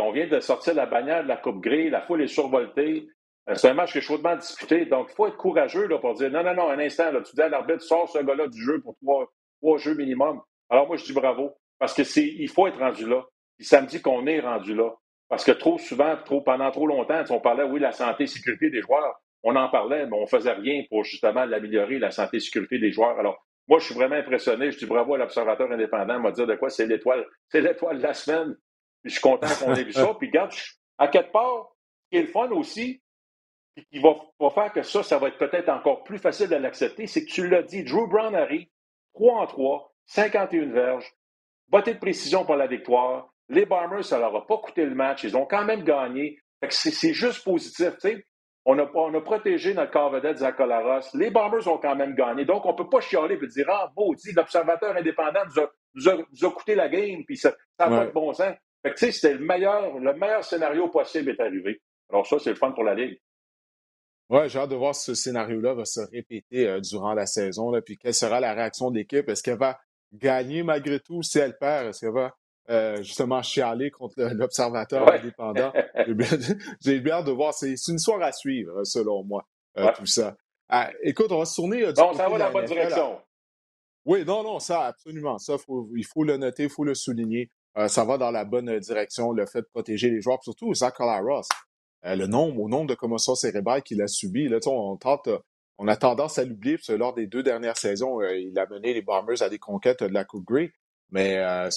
[0.00, 3.09] on vient de sortir la bannière de la Coupe Gris, la foule est survoltée.
[3.48, 4.87] Euh, c'est un match qui est chaudement disputé.
[4.87, 7.42] Donc, il faut être courageux là, pour dire non, non, non, un instant, tu dis
[7.42, 10.40] à l'arbitre, sors ce gars-là du jeu pour trois, jeux minimum.
[10.70, 13.22] Alors moi, je dis bravo, parce que c'est, il faut être rendu là.
[13.57, 14.90] Puis ça me dit qu'on est rendu là.
[15.29, 18.70] Parce que trop souvent, trop, pendant trop longtemps, on parlait, oui, la santé et sécurité
[18.70, 19.20] des joueurs.
[19.42, 22.79] On en parlait, mais on ne faisait rien pour justement l'améliorer, la santé et sécurité
[22.79, 23.18] des joueurs.
[23.18, 24.70] Alors, moi, je suis vraiment impressionné.
[24.70, 26.20] Je dis bravo à l'observateur indépendant.
[26.20, 27.24] m'a dit de quoi c'est l'étoile.
[27.48, 28.57] C'est l'étoile de la semaine.
[29.03, 30.14] Puis je suis content qu'on ait vu ça.
[30.18, 30.53] Puis regarde,
[30.98, 31.72] à quelque part,
[32.05, 33.03] ce qui est le fun aussi,
[33.74, 34.14] puis qui va,
[34.50, 37.48] faire que ça, ça va être peut-être encore plus facile de l'accepter, c'est que tu
[37.48, 38.68] l'as dit, Drew Brown arrive,
[39.14, 41.12] 3 en 3, 51 verges,
[41.68, 43.35] bottée de précision pour la victoire.
[43.48, 45.24] Les Bombers, ça leur a pas coûté le match.
[45.24, 46.38] Ils ont quand même gagné.
[46.70, 47.94] c'est juste positif.
[48.66, 51.14] On a, on a protégé notre corps vedette, Zach Colaros.
[51.14, 52.46] Les Bombers ont quand même gagné.
[52.46, 56.48] Donc, on ne peut pas chialer et dire Ah, maudit, l'observateur indépendant nous a, nous,
[56.48, 58.55] a, coûté la game, puis ça n'a pas de bon sens.
[58.83, 61.81] Fait que, c'était le meilleur, le meilleur scénario possible est arrivé.
[62.11, 63.18] Alors, ça, c'est le fun pour la Ligue.
[64.31, 67.70] Oui, j'ai hâte de voir si ce scénario-là va se répéter euh, durant la saison.
[67.70, 69.29] Là, puis quelle sera la réaction de l'équipe?
[69.29, 69.79] Est-ce qu'elle va
[70.14, 71.88] gagner malgré tout si elle perd?
[71.88, 72.35] Est-ce qu'elle va
[72.70, 75.72] euh, justement chialer contre l'observateur indépendant?
[76.81, 77.55] J'ai bien hâte de voir.
[77.55, 79.46] C'est une histoire à suivre, selon moi,
[79.79, 80.37] euh, tout ça.
[80.68, 81.87] Ah, écoute, on va se tourner.
[81.87, 83.20] du ça va dans la bonne direction.
[84.07, 85.38] Oui, non, non, ça, absolument.
[85.38, 85.57] Ça,
[85.94, 87.50] il faut le noter, il faut le souligner.
[87.88, 91.48] ça va dans la bonne direction, le fait de protéger les joueurs, surtout Zach Ross.
[92.07, 94.48] Euh, le nombre, au nombre de commotions cérébrales qu'il a subi.
[94.48, 95.29] Là, on, tente,
[95.79, 98.66] on a tendance à l'oublier, parce que lors des deux dernières saisons, euh, il a
[98.66, 100.72] mené les Bombers à des conquêtes de la Coupe Grey.
[101.14, 101.70] Mais euh,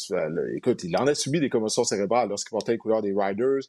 [0.56, 3.62] écoute, il en a subi des commotions cérébrales lorsqu'il portait les couleurs des Riders,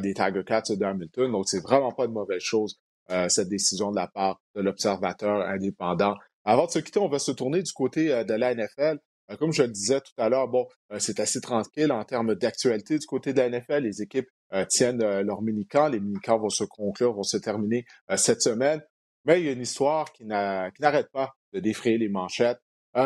[0.00, 1.30] des Tiger Cats d'Hamilton.
[1.30, 2.80] Donc, c'est vraiment pas une mauvaise chose,
[3.28, 6.14] cette décision de la part de l'observateur indépendant.
[6.44, 8.98] Avant de se quitter, on va se tourner du côté de la NFL.
[9.38, 10.66] Comme je le disais tout à l'heure, bon,
[10.98, 13.82] c'est assez tranquille en termes d'actualité du côté de la NFL.
[13.82, 15.88] Les équipes euh, tiennent euh, leur mini-camp.
[15.88, 18.80] Les mini-camps vont se conclure, vont se terminer euh, cette semaine.
[19.24, 22.60] Mais il y a une histoire qui n'arrête pas de défrayer les manchettes.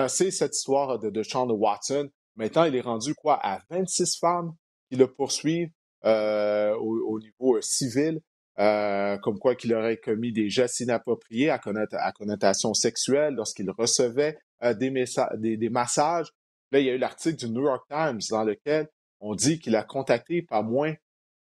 [0.09, 2.09] C'est cette histoire de, Sean Watson.
[2.37, 4.55] Maintenant, il est rendu quoi à 26 femmes
[4.88, 5.72] qui le poursuivent
[6.05, 8.20] au, niveau civil,
[8.57, 16.33] comme quoi qu'il aurait commis des gestes inappropriés à, connotation sexuelle lorsqu'il recevait des, massages.
[16.72, 18.88] Là, il y a eu l'article du New York Times dans lequel
[19.20, 20.94] on dit qu'il a contacté pas moins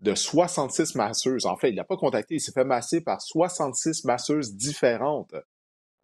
[0.01, 1.47] de 66 masseuses.
[1.47, 5.35] En fait, il n'a pas contacté, il s'est fait masser par 66 masseuses différentes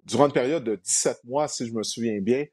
[0.05, 2.45] durant une période de 17 mois, si je me souviens bien.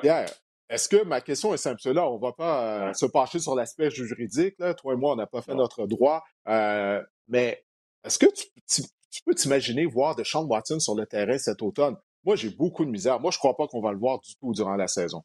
[0.00, 0.28] Pierre,
[0.68, 1.80] est-ce que ma question est simple?
[1.92, 4.54] Là, on ne va pas euh, se pencher sur l'aspect juridique.
[4.58, 4.74] Là.
[4.74, 6.24] Toi et moi, on n'a pas fait notre droit.
[6.48, 7.64] Euh, mais
[8.02, 11.96] est-ce que tu, peux t'imaginer voir de Sean Watson sur le terrain cet automne?
[12.24, 13.20] Moi, j'ai beaucoup de misère.
[13.20, 15.22] Moi, je ne crois pas qu'on va le voir du tout durant la saison.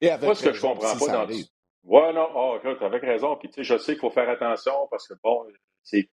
[0.00, 1.34] Et avec moi, ce que je comprends pas dans,
[1.82, 3.36] Ouais, non, oh, tu avec raison.
[3.36, 5.46] Puis, tu sais, je sais qu'il faut faire attention parce que, bon,
[5.82, 6.08] c'est.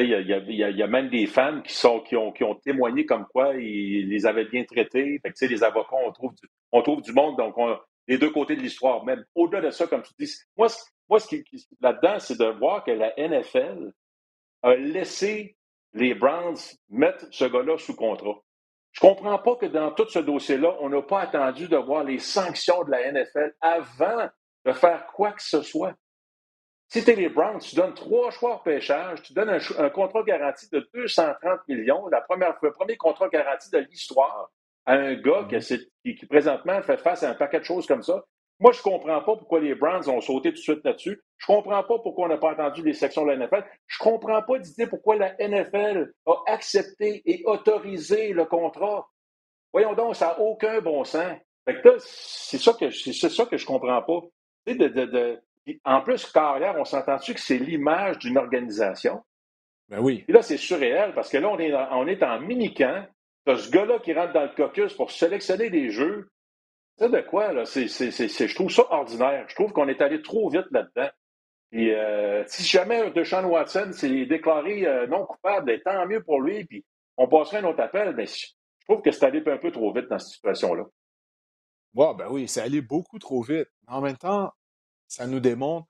[0.00, 4.64] Il y a, même des fans qui, ont, témoigné comme quoi ils les avaient bien
[4.64, 5.20] traités.
[5.40, 7.76] Les avocats, on trouve du, on trouve du monde, donc on,
[8.08, 9.04] les deux côtés de l'histoire.
[9.04, 11.44] Même au-delà de ça, comme tu dis, moi, ce qui,
[11.80, 13.92] là-dedans, c'est de voir que la NFL
[14.62, 15.56] a laissé
[15.92, 16.56] les Browns
[16.88, 18.42] mettre ce gars-là sous contrat.
[18.92, 22.18] Je comprends pas que dans tout ce dossier-là, on n'a pas attendu de voir les
[22.18, 24.28] sanctions de la NFL avant
[24.64, 25.94] de faire quoi que ce soit.
[26.90, 30.22] Si tu es les Browns, tu donnes trois choix au pêchage, tu donnes un, contrat
[30.22, 34.50] garanti de 230 millions, la première, le premier contrat garanti de l'histoire
[34.86, 35.86] à un gars mm-hmm.
[36.16, 38.24] qui, présentement fait face à un paquet de choses comme ça.
[38.58, 41.22] Moi, je ne comprends pas pourquoi les Browns ont sauté tout de suite là-dessus.
[41.36, 43.64] Je ne comprends pas pourquoi on n'a pas entendu les sections de la NFL.
[43.86, 49.08] Je ne comprends pas d'idée pourquoi la NFL a accepté et autorisé le contrat.
[49.72, 51.36] Voyons donc, ça n'a aucun bon sens.
[51.98, 54.22] c'est ça que c'est ça que je comprends pas
[55.84, 59.22] en plus, carrière, on s'entend-tu que c'est l'image d'une organisation?
[59.88, 60.24] Ben oui.
[60.28, 63.06] Et là, c'est surréel parce que là, on est, on est en mini-camp.
[63.44, 66.28] T'as ce gars-là qui rentre dans le caucus pour sélectionner des jeux.
[66.98, 67.64] C'est de quoi, là?
[67.64, 69.46] C'est, je trouve ça ordinaire.
[69.48, 71.08] Je trouve qu'on est allé trop vite là-dedans.
[71.72, 76.40] Et euh, si jamais Deshaun Watson s'est déclaré euh, non coupable, ben, tant mieux pour
[76.40, 76.84] lui, puis
[77.16, 78.46] on passerait un autre appel, mais je
[78.88, 80.84] trouve que c'est allé un peu trop vite dans cette situation-là.
[81.94, 83.68] Ouais, ben oui, c'est allé beaucoup trop vite.
[83.86, 84.50] En même temps,
[85.08, 85.88] ça nous démontre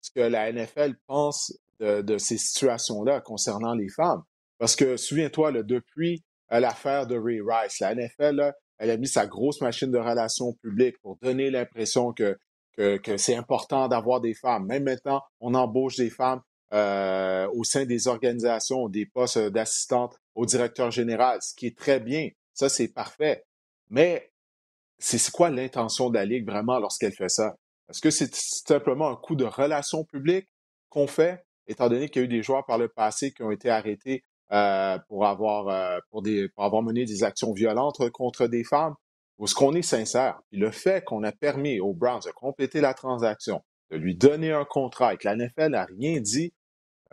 [0.00, 4.22] ce que la NFL pense de, ces situations-là concernant les femmes.
[4.58, 9.26] Parce que souviens-toi, depuis euh, l'affaire de Ray Rice, la NFL, elle a mis sa
[9.26, 12.38] grosse machine de relations publiques pour donner l'impression que,
[12.76, 14.66] que, c'est important d'avoir des femmes.
[14.66, 16.40] Même maintenant, on embauche des femmes
[16.72, 22.00] euh, au sein des organisations, des postes d'assistantes au directeur général, ce qui est très
[22.00, 22.28] bien.
[22.52, 23.44] Ça, c'est parfait.
[23.90, 24.32] Mais
[24.98, 27.54] c'est quoi l'intention de la Ligue vraiment lorsqu'elle fait ça?
[27.88, 30.48] Est-ce que c'est simplement un coup de relations publiques
[30.88, 33.50] qu'on fait, étant donné qu'il y a eu des joueurs par le passé qui ont
[33.50, 38.46] été arrêtés euh, pour, avoir, euh, pour, des, pour avoir mené des actions violentes contre
[38.46, 38.94] des femmes?
[39.38, 40.40] Ou est-ce qu'on est sincère?
[40.50, 44.52] Puis le fait qu'on a permis aux Browns de compléter la transaction, de lui donner
[44.52, 46.52] un contrat et que la NFL n'a rien dit,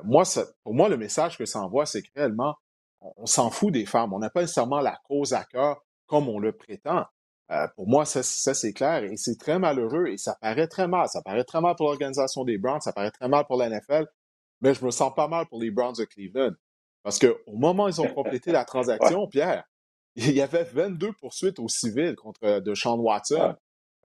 [0.03, 0.23] moi,
[0.63, 2.55] pour moi, le message que ça envoie, c'est que réellement,
[3.01, 4.13] on, s'en fout des femmes.
[4.13, 7.05] On n'a pas nécessairement la cause à cœur comme on le prétend.
[7.51, 11.07] Euh, pour moi, ça, c'est clair et c'est très malheureux et ça paraît très mal.
[11.09, 14.07] Ça paraît très mal pour l'organisation des Browns, ça paraît très mal pour la NFL,
[14.61, 16.53] mais je me sens pas mal pour les Browns de Cleveland.
[17.03, 19.65] Parce qu'au moment où ils ont complété la transaction, Pierre,
[20.15, 23.55] il y avait 22 poursuites au civil contre euh, Deshaun Watson.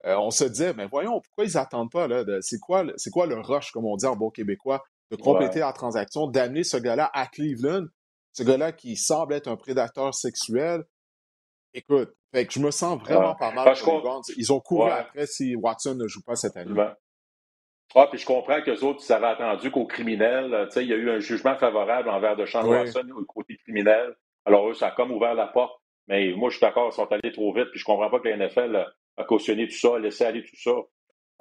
[0.07, 2.07] Euh, on se disait, mais voyons, pourquoi ils n'attendent pas?
[2.09, 5.61] Là, c'est, quoi, c'est quoi le rush, comme on dit en bon québécois, de compléter
[5.61, 7.87] la transaction, d'amener ce gars-là à Cleveland,
[8.33, 10.85] ce gars-là qui semble être un prédateur sexuel?
[11.75, 14.23] Écoute, fait que je me sens vraiment pas mal pour les Browns.
[14.37, 16.81] Ils ont couru après si Watson ne joue pas cette année.
[17.97, 21.11] Ah, puis je comprends qu'eux autres, ils avaient attendu qu'au criminel, il y a eu
[21.11, 24.17] un jugement favorable envers Deshaun Watson au côté criminel.
[24.45, 27.11] Alors eux, ça a comme ouvert la porte mais moi, je suis d'accord, ils sont
[27.11, 29.99] allés trop vite, puis je comprends pas que la NFL a cautionné tout ça, a
[29.99, 30.73] laissé aller tout ça.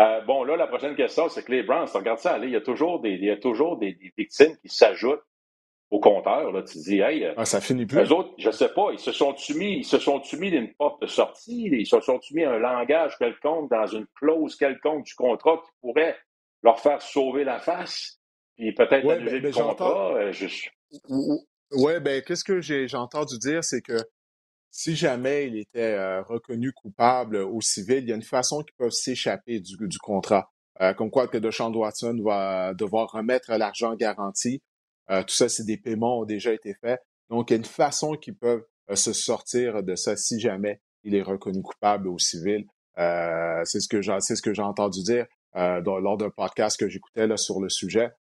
[0.02, 2.58] Euh, bon, là, la prochaine question, c'est que les Browns, regarde ça aller, il y
[2.58, 5.24] a toujours des, il y a toujours des, victimes qui s'ajoutent
[5.94, 6.52] au compteur.
[6.52, 6.64] Là.
[6.64, 8.00] Tu dis, hey, ah, ça finit plus.
[8.00, 11.00] Les autres, je sais pas, ils se sont mis, ils se sont mis d'une porte
[11.04, 15.62] de sortie, ils se sont mis un langage quelconque dans une clause quelconque du contrat
[15.64, 16.18] qui pourrait
[16.64, 18.20] leur faire sauver la face,
[18.58, 20.16] puis peut-être ouais, annuler le contrat.
[20.16, 20.34] Euh,
[21.74, 23.98] oui, ben, qu'est-ce que j'ai entendu dire, c'est que
[24.72, 28.76] si jamais il était euh, reconnu coupable au civil, il y a une façon qu'ils
[28.78, 30.52] peuvent s'échapper du, du, contrat.
[30.82, 34.64] Euh, comme quoi que Deshaun Watson va devoir remettre l'argent garanti.
[35.10, 37.02] Euh, tout ça, c'est des paiements ont déjà été faits.
[37.30, 41.16] Donc, il y a une façon qu'ils peuvent se sortir de ça si jamais il
[41.16, 42.66] est reconnu coupable au civil.
[42.96, 47.28] c'est ce que j'ai, c'est ce que j'ai entendu dire lors d'un podcast que j'écoutais
[47.28, 48.12] là sur le sujet.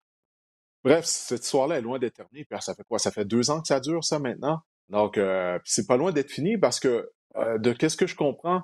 [0.85, 2.47] Bref, cette histoire-là est loin d'être terminée.
[2.61, 2.99] ça fait quoi?
[2.99, 4.61] Ça fait deux ans que ça dure, ça, maintenant?
[4.89, 8.63] Donc, euh, c'est pas loin d'être fini parce que euh, de qu'est-ce que je comprends,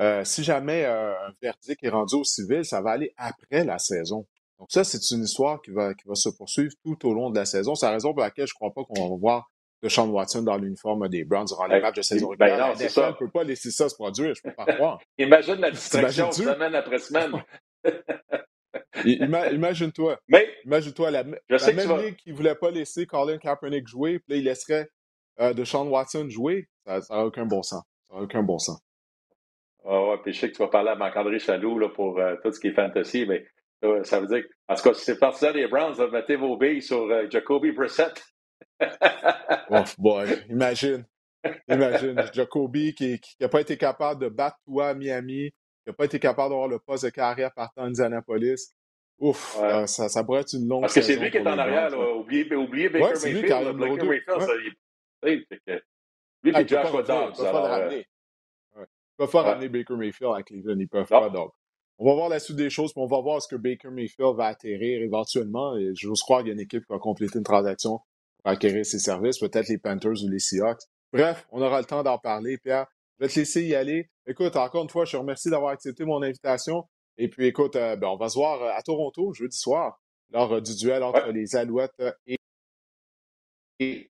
[0.00, 4.26] euh, si jamais un verdict est rendu au civil, ça va aller après la saison.
[4.58, 7.36] Donc ça, c'est une histoire qui va, qui va se poursuivre tout au long de
[7.36, 7.74] la saison.
[7.74, 9.50] C'est la raison pour laquelle je crois pas qu'on va voir
[9.82, 12.74] de Sean Watson dans l'uniforme des Browns durant les matchs de saison ben régulière.
[12.76, 14.98] Ben non, ne peut pas laisser ça se produire, je peux pas croire.
[15.18, 17.32] Imagine la distraction semaine après semaine.
[19.04, 20.18] Imagine-toi.
[20.28, 24.36] Mais imagine-toi la, la même ligue qui voulait pas laisser Colin Kaepernick jouer, puis là,
[24.36, 24.88] il laisserait
[25.40, 27.84] euh, de Sean Watson jouer, ça n'a aucun bon sens.
[28.10, 28.80] Ça n'a aucun bon sens.
[29.84, 32.34] Ah ouais, puis je sais que tu vas parler à Marc-André Chaloux là, pour euh,
[32.42, 33.46] tout ce qui est fantasy, mais
[34.04, 36.82] ça veut dire que, en tout cas, si c'est parti des Browns, mettez vos billes
[36.82, 38.22] sur euh, Jacoby Brissett.
[39.70, 41.04] oh boy, imagine.
[41.68, 46.04] Imagine, Jacoby qui n'a pas été capable de battre toi à Miami, qui n'a pas
[46.04, 48.74] été capable d'avoir le poste de carrière partant à Indianapolis.
[49.18, 51.90] Ouf, ça, ça pourrait être une longue Parce que c'est lui qui est en arrière,
[51.90, 51.98] là.
[52.14, 53.76] Oubliez, oubliez Baker ouais, Mayfield.
[53.76, 55.82] Baker Mayfield,
[56.42, 57.34] lui et ah, Josh Dobbs.
[57.38, 58.06] Ils peuvent pas ramener.
[58.76, 60.78] Ils peuvent pas ramener Baker Mayfield à Cleveland.
[60.78, 61.28] Ils peuvent pas.
[61.30, 61.52] Donc,
[61.98, 64.36] on va voir la suite des choses, puis on va voir ce que Baker Mayfield
[64.36, 65.76] va atterrir éventuellement.
[65.76, 68.00] Et j'ose croire qu'il y a une équipe qui va compléter une transaction
[68.42, 70.82] pour acquérir ses services, peut-être les Panthers ou les Seahawks.
[71.12, 72.58] Bref, on aura le temps d'en parler.
[72.58, 72.86] Pierre,
[73.18, 74.08] je vais te laisser y aller.
[74.26, 76.84] Écoute, encore une fois, je te remercie d'avoir accepté mon invitation.
[77.16, 80.52] Et puis, écoute, euh, ben, on va se voir euh, à Toronto jeudi soir lors
[80.52, 82.00] euh, du duel entre les Alouettes
[83.80, 84.10] et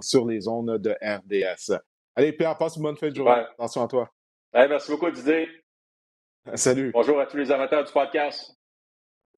[0.00, 1.78] sur les zones de RDS.
[2.14, 3.44] Allez, Pierre, passe une bonne fin de journée.
[3.52, 4.10] Attention à toi.
[4.54, 5.65] merci beaucoup, Didier.
[6.54, 6.92] Salut.
[6.92, 8.56] Bonjour à tous les amateurs du podcast.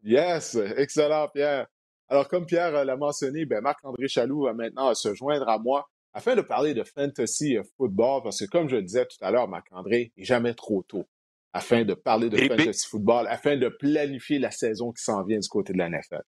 [0.02, 1.66] Yes, excellent, Pierre.
[2.08, 6.36] Alors, comme Pierre l'a mentionné, ben, Marc-André Chaloux va maintenant se joindre à moi afin
[6.36, 10.12] de parler de fantasy football, parce que comme je le disais tout à l'heure, Marc-André,
[10.16, 11.06] il n'est jamais trop tôt
[11.54, 15.48] afin de parler de fantasy football, afin de planifier la saison qui s'en vient du
[15.48, 16.22] côté de la NFL.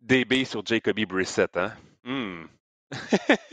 [0.00, 1.74] DB sur Jacoby Brissett, hein?
[2.02, 2.44] Hmm.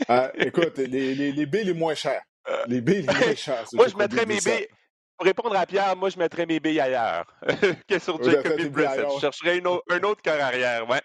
[0.08, 2.22] Ah, écoute, les, les, les billes les moins chers.
[2.66, 3.64] Les billes les moins chers.
[3.74, 4.68] moi, je mettrais mes billes.
[5.16, 7.26] Pour répondre à Pierre, moi, je mettrais mes billes ailleurs
[7.88, 9.06] que sur Jacoby Brissett.
[9.14, 10.88] Je chercherais un autre cœur arrière.
[10.88, 11.02] Ouais.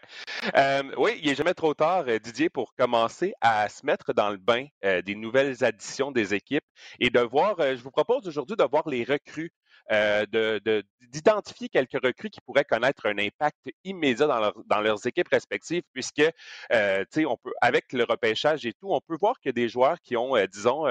[0.56, 4.30] Euh, oui, il n'est jamais trop tard, euh, Didier, pour commencer à se mettre dans
[4.30, 6.66] le bain euh, des nouvelles additions des équipes
[7.00, 9.52] et de voir, je vous propose aujourd'hui de voir les recrues
[9.92, 10.60] euh,
[11.02, 16.22] d'identifier quelques recrues qui pourraient connaître un impact immédiat dans, dans leurs équipes respectives, puisque,
[16.72, 20.16] euh, on peut, avec le repêchage et tout, on peut voir a des joueurs qui
[20.16, 20.86] ont, euh, disons,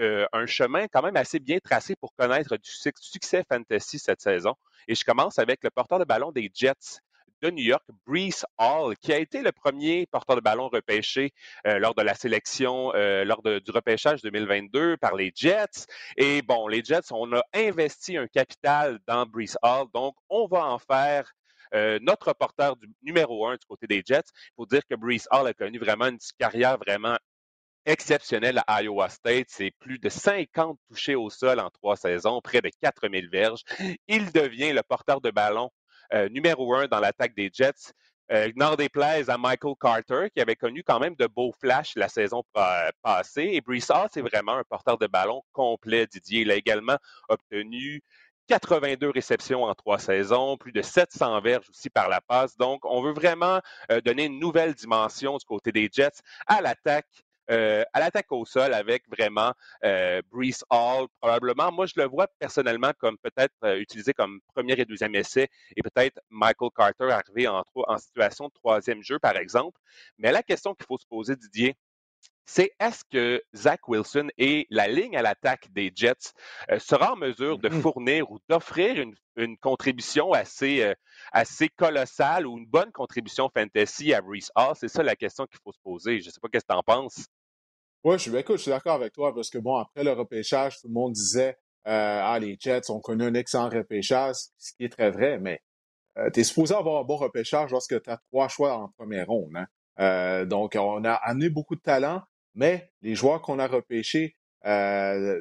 [0.00, 4.54] euh, un chemin quand même assez bien tracé pour connaître du succès fantasy cette saison.
[4.88, 7.00] Et je commence avec le porteur de ballon des Jets
[7.42, 11.32] de New York, Brees Hall, qui a été le premier porteur de ballon repêché
[11.66, 15.86] euh, lors de la sélection, euh, lors du repêchage 2022 par les Jets.
[16.16, 20.66] Et bon, les Jets, on a investi un capital dans Brees Hall, donc on va
[20.66, 21.32] en faire
[22.00, 24.24] notre porteur numéro un du côté des Jets.
[24.26, 27.16] Il faut dire que Brees Hall a connu vraiment une carrière vraiment
[27.90, 29.46] exceptionnelle à Iowa State.
[29.48, 33.62] C'est plus de 50 touchés au sol en trois saisons, près de 4000 verges.
[34.08, 35.70] Il devient le porteur de ballon
[36.30, 37.92] numéro un dans l'attaque des Jets.
[38.32, 42.08] Euh, n'en déplaise à Michael Carter, qui avait connu quand même de beaux flashs la
[42.08, 42.44] saison
[43.02, 43.50] passée.
[43.52, 46.42] Et Brees Hall, c'est vraiment un porteur de ballon complet, Didier.
[46.42, 46.96] Il a également
[47.28, 48.02] obtenu
[48.46, 52.56] 82 réceptions en trois saisons, plus de 700 verges aussi par la passe.
[52.56, 57.08] Donc, on veut vraiment euh, donner une nouvelle dimension du côté des Jets à l'attaque
[57.50, 59.52] euh, à l'attaque au sol avec vraiment
[59.84, 61.72] euh, Brees Hall, probablement.
[61.72, 65.82] Moi, je le vois personnellement comme peut-être euh, utilisé comme premier et deuxième essai et
[65.82, 69.80] peut-être Michael Carter arrivé en, en situation de troisième jeu, par exemple.
[70.18, 71.74] Mais la question qu'il faut se poser, Didier,
[72.46, 76.32] c'est est-ce que Zach Wilson et la ligne à l'attaque des Jets
[76.78, 77.80] sera en mesure de mm-hmm.
[77.80, 79.00] fournir ou d'offrir
[79.36, 80.94] une, contribution assez,
[81.32, 84.74] assez colossale ou une bonne contribution fantasy à Brees Hall?
[84.74, 86.20] C'est ça la question qu'il faut se poser.
[86.20, 87.26] Je ne sais pas qu'est-ce que tu en penses.
[88.02, 90.88] Oui, je, écoute, je suis d'accord avec toi parce que, bon, après le repêchage, tout
[90.88, 94.88] le monde disait euh, Ah, les Jets ont connu un excellent repêchage, ce qui est
[94.88, 95.60] très vrai, mais
[96.18, 99.26] euh, tu es supposé avoir un bon repêchage lorsque tu as trois choix en première
[99.26, 99.54] ronde.
[99.54, 99.66] Hein.
[100.00, 102.22] Euh, donc, on a amené beaucoup de talent,
[102.54, 105.40] mais les joueurs qu'on a repêchés, euh,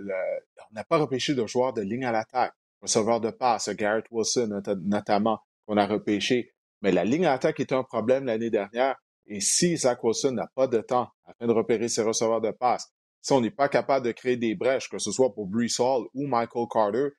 [0.70, 4.62] on n'a pas repêché de joueurs de ligne à l'attaque, receveur de passe, Garrett Wilson
[4.84, 6.54] notamment, qu'on a repêché.
[6.82, 8.98] Mais la ligne à l'attaque était un problème l'année dernière.
[9.30, 12.92] Et si Zach Wilson n'a pas de temps afin de repérer ses receveurs de passe,
[13.22, 16.08] si on n'est pas capable de créer des brèches, que ce soit pour Brees Hall
[16.14, 17.10] ou Michael Carter,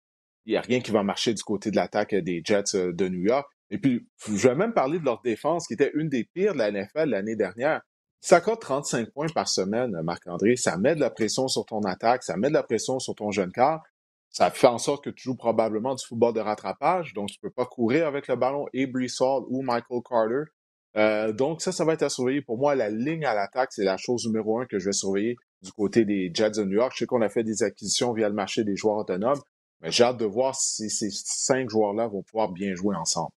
[0.45, 3.09] il n'y a rien qui va marcher du côté de l'attaque des Jets euh, de
[3.09, 3.47] New York.
[3.71, 6.59] Et puis, je vais même parler de leur défense, qui était une des pires de
[6.59, 7.83] la NFL l'année dernière.
[8.21, 10.57] Ça coûte 35 points par semaine, Marc-André.
[10.57, 13.31] Ça met de la pression sur ton attaque, ça met de la pression sur ton
[13.31, 13.83] jeune quart.
[14.31, 17.49] Ça fait en sorte que tu joues probablement du football de rattrapage, donc tu ne
[17.49, 20.51] peux pas courir avec le ballon et Brees Hall ou Michael Carter.
[20.97, 22.43] Euh, donc, ça, ça va être à surveiller.
[22.43, 25.37] Pour moi, la ligne à l'attaque, c'est la chose numéro un que je vais surveiller
[25.63, 26.93] du côté des Jets de New York.
[26.95, 29.41] Je sais qu'on a fait des acquisitions via le marché des joueurs autonomes,
[29.81, 33.31] mais j'ai hâte de voir si ces cinq joueurs-là vont pouvoir bien jouer ensemble.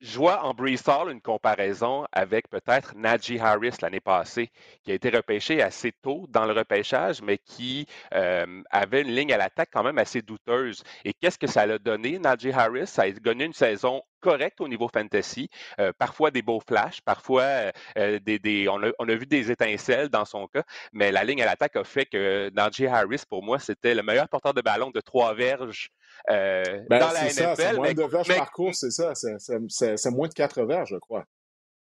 [0.00, 0.76] Je vois en Brees
[1.10, 4.50] une comparaison avec peut-être Najee Harris l'année passée,
[4.84, 9.32] qui a été repêché assez tôt dans le repêchage, mais qui euh, avait une ligne
[9.32, 10.84] à l'attaque quand même assez douteuse.
[11.06, 12.88] Et qu'est-ce que ça a donné, Najee Harris?
[12.88, 17.70] Ça a gagné une saison correcte au niveau fantasy, euh, parfois des beaux flashs, parfois
[17.96, 21.76] euh, des, on, a, vu des étincelles dans son cas, mais la ligne à l'attaque
[21.76, 25.32] a fait que Najee Harris, pour moi, c'était le meilleur porteur de ballon de trois
[25.34, 25.90] verges
[26.28, 27.54] euh, ben, dans la NFL.
[27.56, 29.12] C'est moins de verges par course, c'est ça.
[29.14, 31.24] C'est moins de quatre verges, je crois.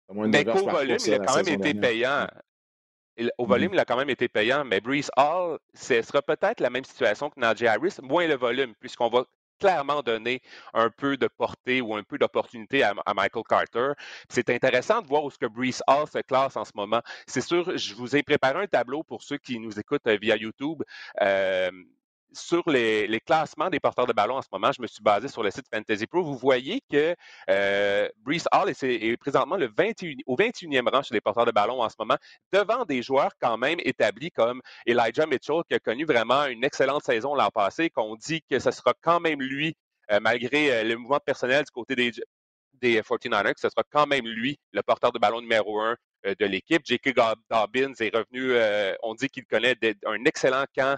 [0.10, 2.26] mais qu'au volume, il a quand même été payant.
[3.38, 3.48] Au mm-hmm.
[3.50, 6.86] volume, il a quand même été payant, mais Brees Hall, ce sera peut-être la même
[6.86, 9.26] situation que Najee Harris, moins le volume, puisqu'on va
[9.60, 10.42] clairement donner
[10.74, 13.92] un peu de portée ou un peu d'opportunité à, Michael Carter.
[14.30, 17.02] C'est intéressant de voir où ce que Brees Hall se classe en ce moment.
[17.28, 20.36] C'est sûr, je vous ai préparé un tableau pour ceux qui nous écoutent euh, via
[20.36, 20.84] YouTube.
[21.22, 21.70] Euh,
[22.32, 25.44] sur les, classements des porteurs de ballon en ce moment, je me suis basé sur
[25.44, 26.24] le site Fantasy Pro.
[26.24, 27.16] Vous voyez que
[27.50, 31.82] euh, Brees Hall est, présentement le 21, au 21e rang chez les porteurs de ballon
[31.82, 32.18] en ce moment,
[32.54, 37.04] devant des joueurs quand même établis comme Elijah Mitchell, qui a connu vraiment une excellente
[37.04, 39.76] saison l'an passé, qu'on dit que ce sera quand même lui,
[40.12, 42.12] euh, malgré euh, le mouvement personnel du côté des,
[42.74, 46.46] des 49ers, ce sera quand même lui, le porteur de ballon numéro un euh, de
[46.46, 46.82] l'équipe.
[46.84, 47.16] J.K.
[47.16, 50.98] Dobbins est revenu, euh, on dit qu'il connaît un excellent camp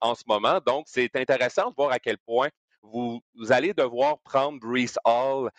[0.00, 0.60] en ce moment.
[0.66, 2.48] Donc, c'est intéressant de voir à quel point
[2.82, 5.50] vous, allez devoir prendre Brees Hall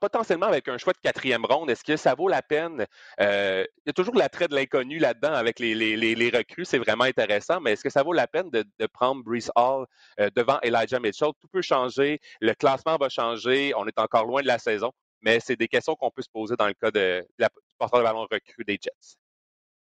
[0.00, 1.68] potentiellement avec un choix de quatrième ronde.
[1.68, 2.86] Est-ce que ça vaut la peine?
[3.18, 7.72] il y a toujours l'attrait de l'inconnu là-dedans avec les, recrues, c'est vraiment intéressant, mais
[7.72, 9.86] est-ce que ça vaut la peine de, prendre Brees Hall
[10.34, 11.30] devant Elijah Mitchell?
[11.40, 15.40] Tout peut changer, le classement va changer, on est encore loin de la saison mais
[15.40, 18.04] c'est des questions qu'on peut se poser dans le cas de, la, du porteur de
[18.04, 19.16] ballon recru des Jets.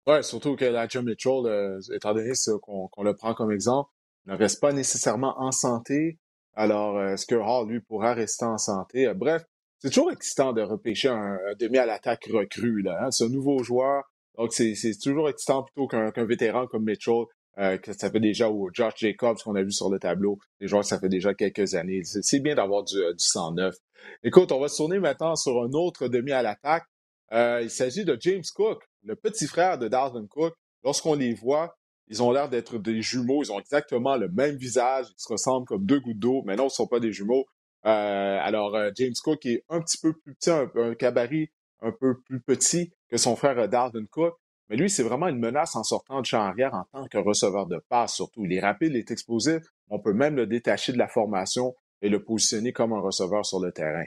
[0.09, 3.91] Oui, surtout que la John Mitchell, euh, étant donné qu'on le prend comme exemple,
[4.25, 6.19] ne reste pas nécessairement en santé.
[6.55, 9.07] Alors, euh, est-ce que Hall, lui, pourra rester en santé?
[9.07, 9.45] Euh, bref,
[9.81, 12.81] c'est toujours excitant de repêcher un, demi à l'attaque recru.
[12.81, 13.11] Là, hein.
[13.21, 14.03] Un nouveau joueur.
[14.39, 17.25] Donc, c'est toujours excitant plutôt qu'un vétéran comme Mitchell,
[17.57, 20.83] que ça fait déjà, ou Josh Jacobs qu'on a vu sur le tableau, des joueurs
[20.83, 22.03] que ça fait déjà quelques années.
[22.05, 23.75] C'est bien d'avoir du, du 109.
[24.23, 26.87] Écoute, on va se tourner maintenant sur un autre demi à l'attaque.
[27.33, 30.55] Euh, il s'agit de James Cook, le petit frère de Dalvin Cook.
[30.85, 31.77] Lorsqu'on les voit,
[32.09, 33.43] ils ont l'air d'être des jumeaux.
[33.43, 35.07] Ils ont exactement le même visage.
[35.11, 37.47] Ils se ressemblent comme deux gouttes d'eau, mais non, ce ne sont pas des jumeaux.
[37.87, 41.51] Euh, alors, euh, James Cook est un petit peu plus petit, un, un, cabaret
[41.81, 44.35] un peu plus petit que son frère Dalvin Cook.
[44.69, 47.67] Mais lui, c'est vraiment une menace en sortant de champ arrière en tant que receveur
[47.67, 48.45] de passe, surtout.
[48.45, 49.63] Il est rapide, il est explosif.
[49.89, 53.61] On peut même le détacher de la formation et le positionner comme un receveur sur
[53.61, 54.05] le terrain.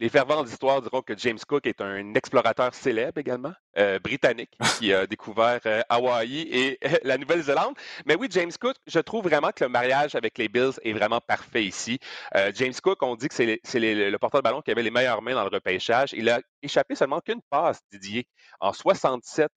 [0.00, 4.94] Les fervents d'histoire diront que James Cook est un explorateur célèbre également, euh, britannique, qui
[4.94, 7.74] a découvert euh, Hawaï et la Nouvelle-Zélande.
[8.06, 11.20] Mais oui, James Cook, je trouve vraiment que le mariage avec les Bills est vraiment
[11.20, 11.98] parfait ici.
[12.34, 15.20] Euh, James Cook, on dit que c'est le porteur de ballon qui avait les meilleures
[15.20, 16.14] mains dans le repêchage.
[16.14, 18.26] Il a échappé seulement qu'une passe, Didier,
[18.58, 19.48] en 67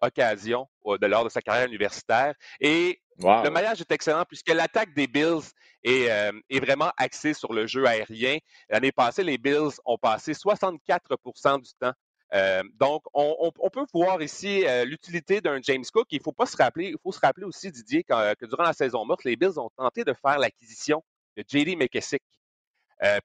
[0.00, 2.34] occasions de lors de sa carrière universitaire.
[2.60, 5.42] Et le mariage est excellent puisque l'attaque des Bills
[5.84, 8.38] est, euh, est, vraiment axée sur le jeu aérien.
[8.68, 11.92] L'année passée, les Bills ont passé 64% du temps.
[12.34, 16.06] Euh, donc, on, peut voir ici euh, l'utilité d'un James Cook.
[16.10, 19.04] Il faut pas se rappeler, il faut se rappeler aussi, Didier, que durant la saison
[19.04, 21.02] morte, les Bills ont tenté de faire l'acquisition
[21.36, 21.76] de J.D.
[21.76, 22.22] McKessick.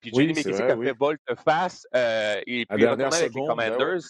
[0.01, 0.33] puis J.D.
[0.33, 4.01] McKessick a fait volte-face et puis avec les ben Commanders.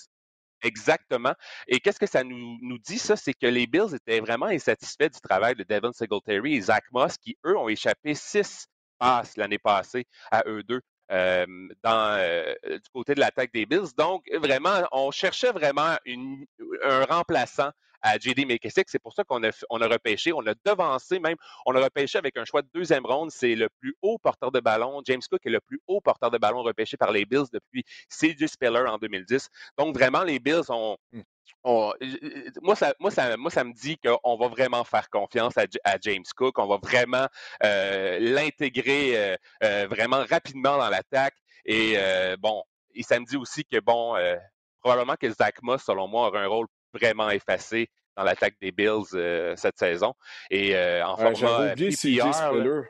[0.64, 1.34] Exactement.
[1.68, 3.16] Et qu'est-ce que ça nous, nous dit, ça?
[3.16, 7.18] C'est que les Bills étaient vraiment insatisfaits du travail de Devin Singletary et Zach Moss,
[7.18, 8.68] qui, eux, ont échappé six
[9.00, 10.82] passes l'année passée à eux deux.
[11.10, 13.94] dans, du côté de l'attaque des Bills.
[13.98, 16.46] Donc, vraiment, on cherchait vraiment une,
[16.84, 17.72] un remplaçant
[18.02, 18.90] à JD McKissick.
[18.90, 22.18] C'est pour ça qu'on a, on a repêché, on a devancé même, on a repêché
[22.18, 23.32] avec un choix de deuxième ronde.
[23.32, 25.02] C'est le plus haut porteur de ballon.
[25.06, 28.48] James Cook est le plus haut porteur de ballon repêché par les Bills depuis C.J.
[28.48, 29.50] Spiller en 2010.
[29.78, 31.22] Donc, vraiment, les Bills ont, mmh.
[32.62, 36.24] moi, ça, moi, ça, moi, ça me dit qu'on va vraiment faire confiance à, James
[36.36, 36.58] Cook.
[36.60, 37.28] On va vraiment
[37.64, 41.36] euh, l'intégrer euh, euh, vraiment rapidement dans l'attaque.
[41.66, 41.98] Et
[42.40, 44.16] bon, et ça me dit aussi que, bon,
[44.80, 46.68] probablement que Zach Moss, selon moi, aura un rôle
[46.98, 50.14] vraiment effacé dans l'attaque des Bills euh, cette saison.
[50.50, 52.82] Et euh, en ouais, J'avais oublié CJ Spiller.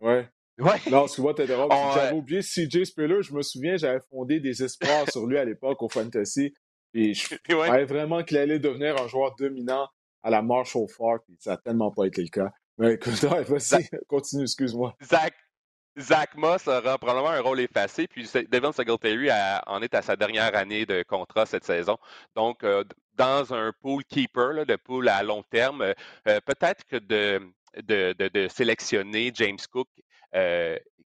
[0.00, 0.28] Ouais.
[0.58, 0.90] Ouais.
[0.90, 1.74] Non, excuse-moi t'interrompre.
[1.94, 3.22] J'avais oublié CJ Spiller.
[3.22, 6.54] Je me souviens, j'avais fondé des espoirs sur lui à l'époque au Fantasy.
[6.94, 9.88] Et je croyais vraiment qu'il allait devenir un joueur dominant
[10.22, 11.18] à la au fort.
[11.26, 12.50] Puis ça n'a tellement pas été le cas.
[12.78, 14.94] Mais écoute, vas-y, continue, excuse-moi.
[15.02, 15.34] Zach,
[15.98, 19.28] Zach Moss aura probablement un rôle effacé, puis Devin Singletary
[19.66, 21.98] en est à sa dernière année de contrat cette saison.
[22.34, 22.84] Donc, euh,
[23.14, 25.94] dans un pool keeper, de pool à long terme, euh,
[26.28, 29.88] euh, peut-être que de, sélectionner James Cook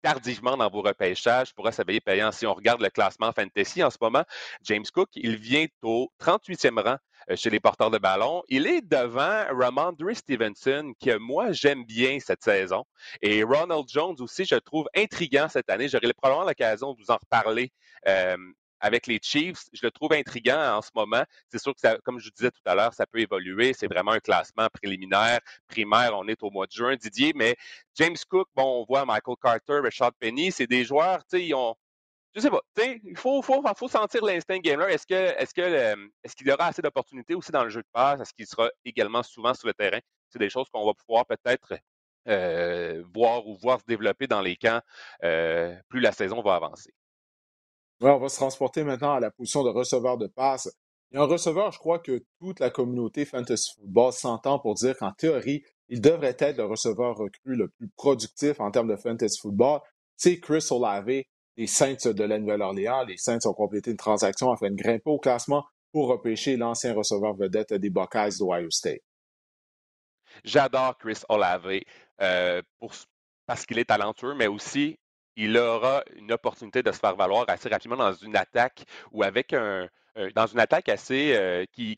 [0.02, 2.32] tardivement dans vos repêchages pourra s'avérer payant.
[2.32, 4.24] Si on regarde le classement fantasy en ce moment,
[4.62, 6.96] James Cook, il vient au 38e rang
[7.30, 8.42] euh, chez les porteurs de ballon.
[8.48, 12.84] Il est devant Ramondre Stevenson, que moi, j'aime bien cette saison.
[13.22, 15.88] Et Ronald Jones aussi, je trouve intriguant cette année.
[15.88, 17.72] J'aurai probablement l'occasion de vous en reparler
[18.06, 18.36] euh,
[18.80, 19.64] avec les Chiefs.
[19.72, 21.24] Je le trouve intriguant en ce moment.
[21.48, 23.72] C'est sûr que, ça, comme je disais tout à l'heure, ça peut évoluer.
[23.72, 26.12] C'est vraiment un classement préliminaire, primaire.
[26.14, 27.32] On est au mois de juin, Didier.
[27.34, 27.56] Mais
[27.96, 31.54] James Cook, bon, on voit Michael Carter, Richard Penny, c'est des joueurs, tu sais, ils
[31.54, 31.74] ont,
[32.34, 32.60] je sais pas.
[33.04, 34.88] Il faut, faut, faut, sentir l'instinct gamer.
[34.88, 38.20] Est-ce que est-ce que est-ce qu'il aura assez d'opportunités aussi dans le jeu de passe?
[38.20, 39.98] Est-ce qu'il sera également souvent sur le terrain?
[40.28, 41.74] C'est des choses qu'on va pouvoir peut-être
[42.28, 44.80] euh, voir ou voir se développer dans les camps
[45.24, 46.92] euh, plus la saison va avancer.
[48.00, 50.68] Ouais, on va se transporter maintenant à la position de receveur de passe.
[51.14, 55.12] A un receveur, je crois que toute la communauté Fantasy Football s'entend pour dire qu'en
[55.12, 59.80] théorie, il devrait être le receveur recru le plus productif en termes de Fantasy Football.
[60.16, 61.22] C'est Chris Olave
[61.58, 63.02] les Saints de la Nouvelle-Orléans.
[63.02, 67.34] Les Saints ont complété une transaction afin de grimper au classement pour repêcher l'ancien receveur
[67.34, 69.02] vedette des Buckeyes d'Ohio State.
[70.44, 71.80] J'adore Chris Olave
[72.20, 72.62] euh,
[73.46, 74.98] parce qu'il est talentueux, mais aussi
[75.38, 79.52] il aura une opportunité de se faire valoir assez rapidement dans une attaque ou avec
[79.52, 79.88] un,
[80.34, 81.96] dans une attaque assez euh, qui,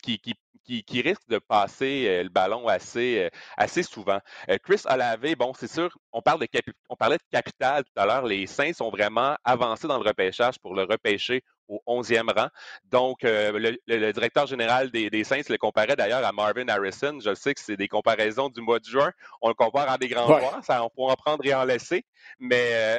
[1.00, 4.20] risque de passer euh, le ballon assez, euh, souvent.
[4.62, 6.46] Chris Olave, bon, c'est sûr, on, parle
[6.88, 8.26] on parlait de capital tout à l'heure.
[8.26, 12.48] Les Saints sont vraiment avancés dans le repêchage pour le repêcher au 11e rang.
[12.84, 17.18] Donc, le, directeur général des, des, Saints le comparait d'ailleurs à Marvin Harrison.
[17.20, 19.12] Je sais que c'est des comparaisons du mois de juin.
[19.40, 20.60] On le compare à des grands joueurs.
[20.64, 22.04] Ça, on pourra en prendre et en laisser.
[22.38, 22.98] Mais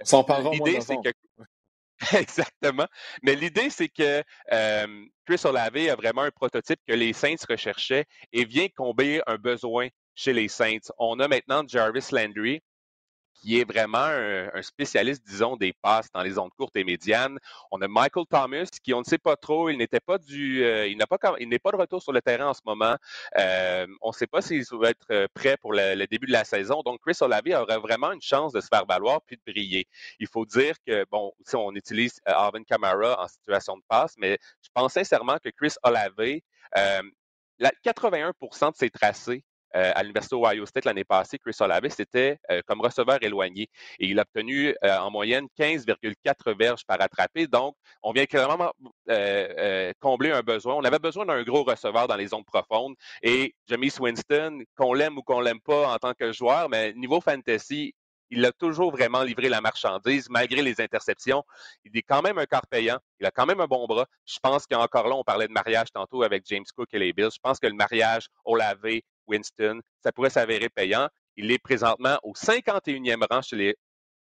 [0.52, 1.12] l'idée, c'est que
[2.18, 2.88] Exactement.
[3.22, 4.24] Mais l'idée, c'est que
[5.26, 9.88] Chris Olave a vraiment un prototype que les Saints recherchaient et vient combler un besoin
[10.16, 10.92] chez les Saints.
[10.98, 12.62] On a maintenant Jarvis Landry,
[13.42, 17.40] qui est vraiment un, spécialiste, disons, des passes dans les zones courtes et médianes.
[17.72, 20.88] On a Michael Thomas, qui on ne sait pas trop, il n'était pas du, euh,
[20.88, 22.96] il n'a pas, il n'est pas de retour sur le terrain en ce moment.
[23.38, 26.44] Euh, on ne sait pas s'il va être euh, prêt pour le, début de la
[26.44, 26.82] saison.
[26.84, 29.88] Donc, Chris Olave aurait vraiment une chance de se faire valoir puis de briller.
[30.20, 34.38] Il faut dire que, bon, si on utilise Alvin Kamara en situation de passe, mais
[34.62, 36.40] je pense sincèrement que Chris Olave,
[37.60, 39.44] la 81% de ses tracés
[39.76, 43.68] euh, à l'Université Ohio State l'année passée, Chris Olave, c'était euh, comme receveur éloigné.
[44.00, 47.48] Et il a obtenu euh, en moyenne 15,4 verges par attrapé.
[47.48, 48.72] Donc, on vient clairement
[50.00, 50.76] combler un besoin.
[50.76, 52.96] On avait besoin d'un gros receveur dans les zones profondes.
[53.22, 57.20] Et James Winston, qu'on l'aime ou qu'on l'aime pas en tant que joueur, mais niveau
[57.22, 57.94] fantasy,
[58.32, 61.44] il a toujours vraiment livré la marchandise malgré les interceptions.
[61.84, 62.98] Il est quand même un corps payant.
[63.20, 64.08] Il a quand même un bon bras.
[64.26, 67.32] Je pense qu'encore là, on parlait de mariage tantôt avec James Cook et les Bills.
[67.34, 69.02] Je pense que le mariage Olave,
[69.32, 71.08] Winston, ça pourrait s'avérer payant.
[71.38, 73.76] Il est présentement au 51e rang chez les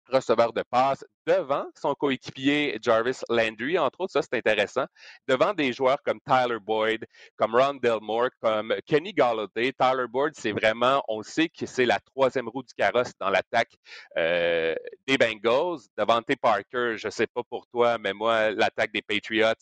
[0.09, 4.85] receveur de passe devant son coéquipier Jarvis Landry, entre autres, ça c'est intéressant,
[5.27, 9.73] devant des joueurs comme Tyler Boyd, comme Ron Delmore, comme Kenny Galladay.
[9.73, 13.73] Tyler Boyd, c'est vraiment, on sait que c'est la troisième roue du carrosse dans l'attaque
[14.17, 14.75] euh,
[15.05, 15.79] des Bengals.
[15.97, 19.53] Devante Parker, je sais pas pour toi, mais moi, l'attaque des Patriots,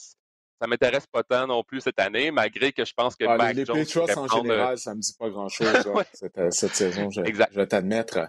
[0.60, 3.66] ça m'intéresse pas tant non plus cette année, malgré que je pense que Mac les,
[3.66, 7.68] Patriots en général, ça me dit pas grand-chose hein, cette, cette, saison, je, je vais
[7.68, 8.28] t'admettre.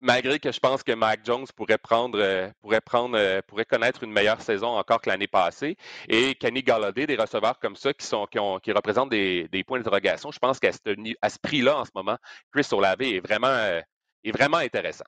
[0.00, 4.02] Malgré que je pense que Mac Jones pourrait prendre, euh, pourrait prendre, euh, pourrait connaître
[4.02, 5.76] une meilleure saison encore que l'année passée.
[6.08, 10.30] Et Kenny Galladay, des receveurs comme ça qui sont, qui, représentent des, points d'interrogation.
[10.30, 10.78] Je pense qu'à ce,
[11.20, 12.16] à ce prix-là, en ce moment,
[12.52, 13.80] Chris Olave est vraiment, euh,
[14.24, 15.04] est vraiment intéressant.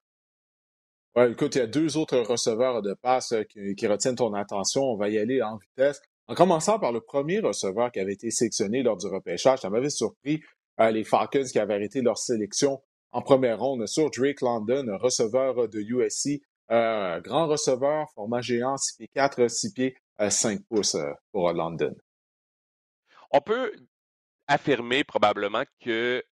[1.14, 4.82] Ouais, écoute, il y a deux autres receveurs de passe qui, retiennent ton attention.
[4.84, 6.00] On va y aller en vitesse.
[6.26, 9.90] En commençant par le premier receveur qui avait été sélectionné lors du repêchage, ça m'avait
[9.90, 10.42] surpris.
[10.78, 12.80] les Falcons qui avaient arrêté leur sélection
[13.12, 16.40] en première ronde sur Drake London, receveur de USC,
[16.70, 21.52] euh, grand receveur, format géant, 6 pieds 4, 6 pieds 5 euh, pouces euh, pour
[21.52, 21.94] London.
[23.30, 23.72] On peut
[24.46, 26.22] affirmer probablement que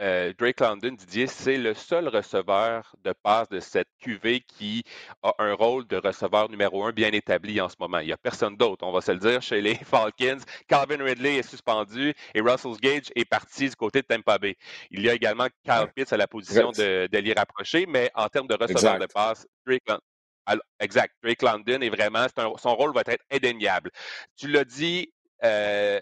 [0.00, 4.84] euh, Drake London, Didier, c'est le seul receveur de passe de cette QV qui
[5.22, 7.98] a un rôle de receveur numéro un bien établi en ce moment.
[7.98, 10.38] Il n'y a personne d'autre, on va se le dire, chez les Falcons.
[10.68, 14.56] Calvin Ridley est suspendu et Russell Gage est parti du côté de Tampa Bay.
[14.90, 18.28] Il y a également Kyle Pitts à la position de, de l'y rapprocher, mais en
[18.28, 20.02] termes de receveur de passe, Drake London,
[20.80, 21.14] exact.
[21.22, 22.26] Drake London est vraiment,
[22.56, 23.90] son rôle va être indéniable.
[24.36, 25.12] Tu l'as dit,
[25.44, 26.00] euh,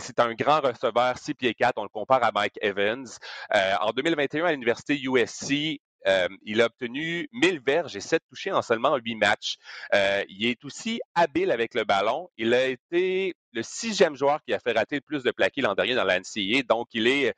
[0.00, 3.06] c'est un grand receveur, 6 pieds 4, on le compare à Mike Evans.
[3.54, 8.52] Euh, en 2021, à l'université USC, euh, il a obtenu 1000 verges et 7 touchés
[8.52, 9.56] en seulement 8 matchs.
[9.94, 12.30] Euh, il est aussi habile avec le ballon.
[12.38, 15.74] Il a été le sixième joueur qui a fait rater le plus de plaqués l'an
[15.74, 16.62] dernier dans la NCAA.
[16.68, 17.34] Donc, il est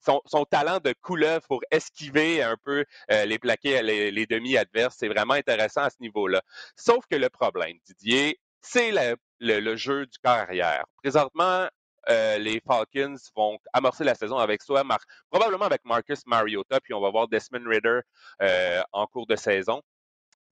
[0.00, 5.08] son, talent de couleuvre pour esquiver un peu les plaqués, les, les demi adverses, c'est
[5.08, 6.40] vraiment intéressant à ce niveau-là.
[6.76, 8.92] Sauf que le problème, Didier, c'est
[9.40, 10.84] le, jeu du corps arrière.
[11.02, 11.68] Présentement,
[12.08, 14.82] euh, les Falcons vont amorcer la saison avec soi,
[15.30, 18.00] probablement avec Marcus Mariota, puis on va voir Desmond Ritter
[18.42, 19.82] euh, en cours de saison.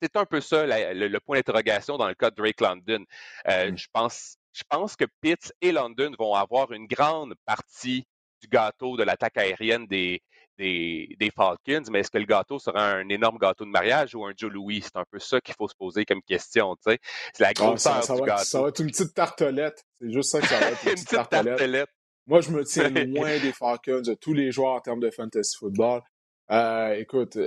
[0.01, 3.05] C'est un peu ça le, point d'interrogation dans le cas de Drake London.
[3.49, 3.79] Euh, mm.
[3.79, 8.07] je, pense, je pense que Pitts et London vont avoir une grande partie
[8.41, 10.23] du gâteau de l'attaque aérienne des,
[10.59, 14.33] des, Falcons, mais est-ce que le gâteau sera un énorme gâteau de mariage ou un
[14.37, 14.83] Joe Louis?
[14.83, 16.99] C'est un peu ça qu'il faut se poser comme question, tu sais.
[17.33, 18.45] C'est la ah, grosseur ça, du gâteau.
[18.45, 19.85] Ça va être une petite tartelette.
[20.01, 21.89] C'est juste ça que ça va être, une, petite, tartelette.
[22.27, 25.57] Moi, je me tiens loin des Falcons, de tous les joueurs en termes de fantasy
[25.59, 26.03] football.
[26.51, 27.39] Euh, écoute,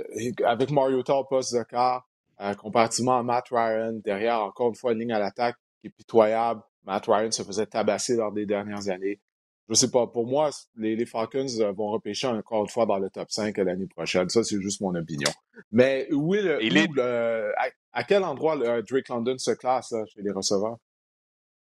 [0.44, 2.08] avec Mario au poste de quart,
[2.40, 5.90] euh, comparativement à Matt Ryan, derrière, encore une fois, une ligne à l'attaque qui est
[5.90, 6.62] pitoyable.
[6.84, 9.20] Matt Ryan se faisait tabasser lors des dernières années
[9.68, 13.10] je sais pas, pour moi, les, Falcons euh, vont repêcher encore une fois dans le
[13.10, 14.28] top 5 l'année prochaine.
[14.28, 15.30] Ça, c'est juste mon opinion.
[15.72, 20.76] Mais où à, quel endroit Drake London se classe chez les receveurs?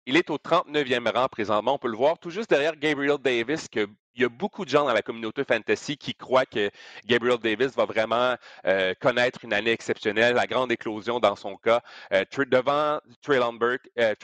[0.08, 1.74] Il est au 39e rang présentement.
[1.74, 4.70] On peut le voir tout juste derrière Gabriel Davis, que il y a beaucoup de
[4.70, 6.70] gens dans la communauté fantasy qui croient que
[7.04, 8.34] Gabriel Davis va vraiment
[8.64, 11.82] euh, connaître une année exceptionnelle, la grande éclosion dans son cas.
[12.12, 14.14] Euh, devant Traylon Burke, euh,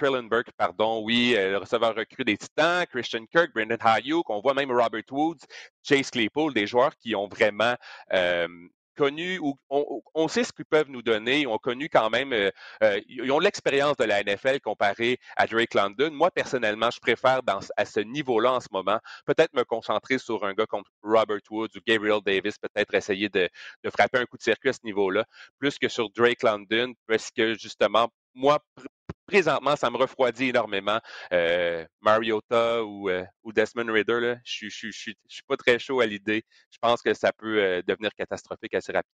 [0.56, 5.02] pardon, oui, le receveur recru des Titans, Christian Kirk, Brendan Hayuk, on voit même Robert
[5.10, 5.44] Woods,
[5.82, 7.74] Chase Claypool, des joueurs qui ont vraiment
[8.96, 11.40] connu ou on, sait ce qu'ils peuvent nous donner.
[11.40, 12.50] Ils ont connu quand même, euh,
[12.82, 16.10] euh, ils ont l'expérience de la NFL comparé à Drake London.
[16.12, 17.40] Moi, personnellement, je préfère
[17.76, 21.76] à ce niveau-là en ce moment, peut-être me concentrer sur un gars comme Robert Woods
[21.76, 23.48] ou Gabriel Davis, peut-être essayer de,
[23.84, 25.24] de, frapper un coup de circuit à ce niveau-là,
[25.58, 28.58] plus que sur Drake London, parce que justement, moi,
[29.32, 30.98] présentement, ça me refroidit énormément.
[31.32, 35.16] Euh, Mariota ou, euh, Desmond Ritter, je ne suis
[35.48, 36.42] pas très chaud à l'idée.
[36.70, 39.16] Je pense que ça peut euh, devenir catastrophique assez rapidement.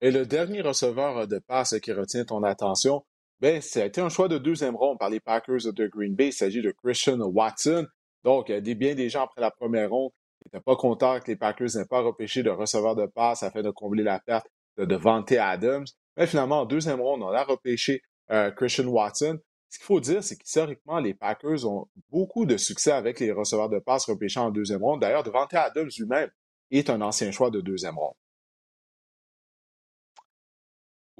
[0.00, 3.04] Et le dernier receveur de passe qui retient ton attention,
[3.40, 6.28] ben, ça a été un choix de deuxième ronde par les Packers de Green Bay.
[6.28, 7.86] Il s'agit de Christian Watson.
[8.22, 10.12] Donc, des, bien des gens après la première ronde
[10.44, 13.70] n'étaient pas contents que les Packers n'aient pas repêché de receveur de passe afin de
[13.70, 14.46] combler la perte
[14.78, 15.86] de Devante Adams.
[16.16, 19.38] Mais finalement, en deuxième ronde, on a repêché euh, Christian Watson.
[19.68, 23.68] Ce qu'il faut dire, c'est qu'historiquement, les Packers ont beaucoup de succès avec les receveurs
[23.68, 25.00] de passe repêchés en deuxième ronde.
[25.00, 26.30] D'ailleurs, Devante Adams lui-même
[26.70, 28.14] est un ancien choix de deuxième ronde.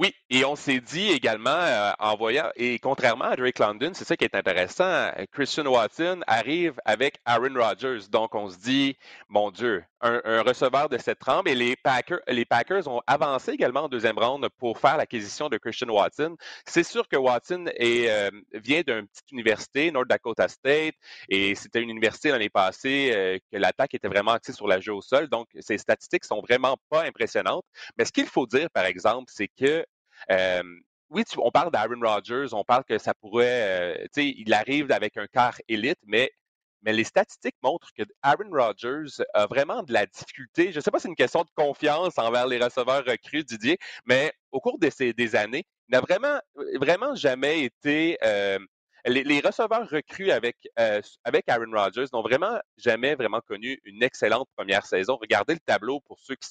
[0.00, 4.06] Oui, et on s'est dit également euh, en voyant, et contrairement à Drake London, c'est
[4.06, 8.08] ça qui est intéressant, euh, Christian Watson arrive avec Aaron Rodgers.
[8.10, 8.96] Donc on se dit,
[9.28, 11.48] mon Dieu, un, receveur de cette trempe.
[11.48, 15.58] Et les Packers, les Packers ont avancé également en deuxième ronde pour faire l'acquisition de
[15.58, 16.34] Christian Watson.
[16.64, 20.94] C'est sûr que Watson est, euh, vient d'une petite université, North Dakota State,
[21.28, 25.02] et c'était une université l'année passée que l'attaque était vraiment axée sur la jeu au
[25.02, 25.28] sol.
[25.28, 27.66] Donc ses statistiques sont vraiment pas impressionnantes.
[27.98, 29.84] Mais ce qu'il faut dire, par exemple, c'est que
[31.10, 35.16] oui, on parle d'Aaron Rodgers, on parle que ça pourrait, tu sais, il arrive avec
[35.16, 36.30] un quart élite, mais,
[36.82, 40.72] les statistiques montrent que Aaron Rodgers a vraiment de la difficulté.
[40.72, 43.76] Je ne sais pas si c'est une question de confiance envers les receveurs recrues, Didier,
[44.06, 46.40] mais au cours de ces, des années, il n'a vraiment,
[46.80, 48.16] vraiment jamais été.
[49.06, 50.56] Les, receveurs recrues avec,
[51.24, 55.18] avec Aaron Rodgers n'ont vraiment jamais vraiment connu une excellente première saison.
[55.20, 56.48] Regardez le tableau pour ceux qui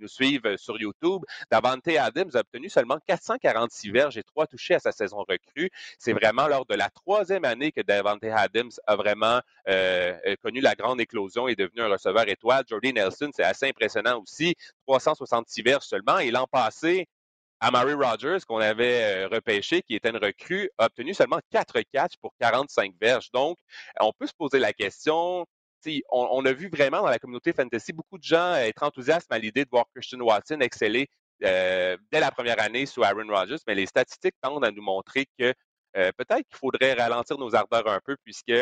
[0.00, 4.74] nous suivent euh, sur YouTube, Davante Adams a obtenu seulement 446 verges et trois touchés
[4.74, 5.70] à sa saison recrue.
[5.98, 10.60] C'est vraiment lors de la troisième année que Davante Adams a vraiment euh, euh, connu
[10.60, 12.64] la grande éclosion et est devenu un receveur étoile.
[12.68, 14.54] Jordy Nelson, c'est assez impressionnant aussi,
[14.86, 16.18] 366 verges seulement.
[16.18, 17.08] Et l'an passé,
[17.60, 22.32] Amari Rogers, qu'on avait repêché, qui était une recrue, a obtenu seulement 4 catchs pour
[22.40, 23.30] 45 verges.
[23.32, 23.58] Donc,
[24.00, 25.46] on peut se poser la question,
[26.10, 29.64] on, a vu vraiment dans la communauté fantasy beaucoup de gens être enthousiastes à l'idée
[29.64, 31.08] de voir Christian Watson exceller
[31.44, 35.26] euh, dès la première année sous Aaron Rodgers, mais les statistiques tendent à nous montrer
[35.38, 35.54] que
[35.96, 38.52] euh, peut-être qu'il faudrait ralentir nos ardeurs un peu puisque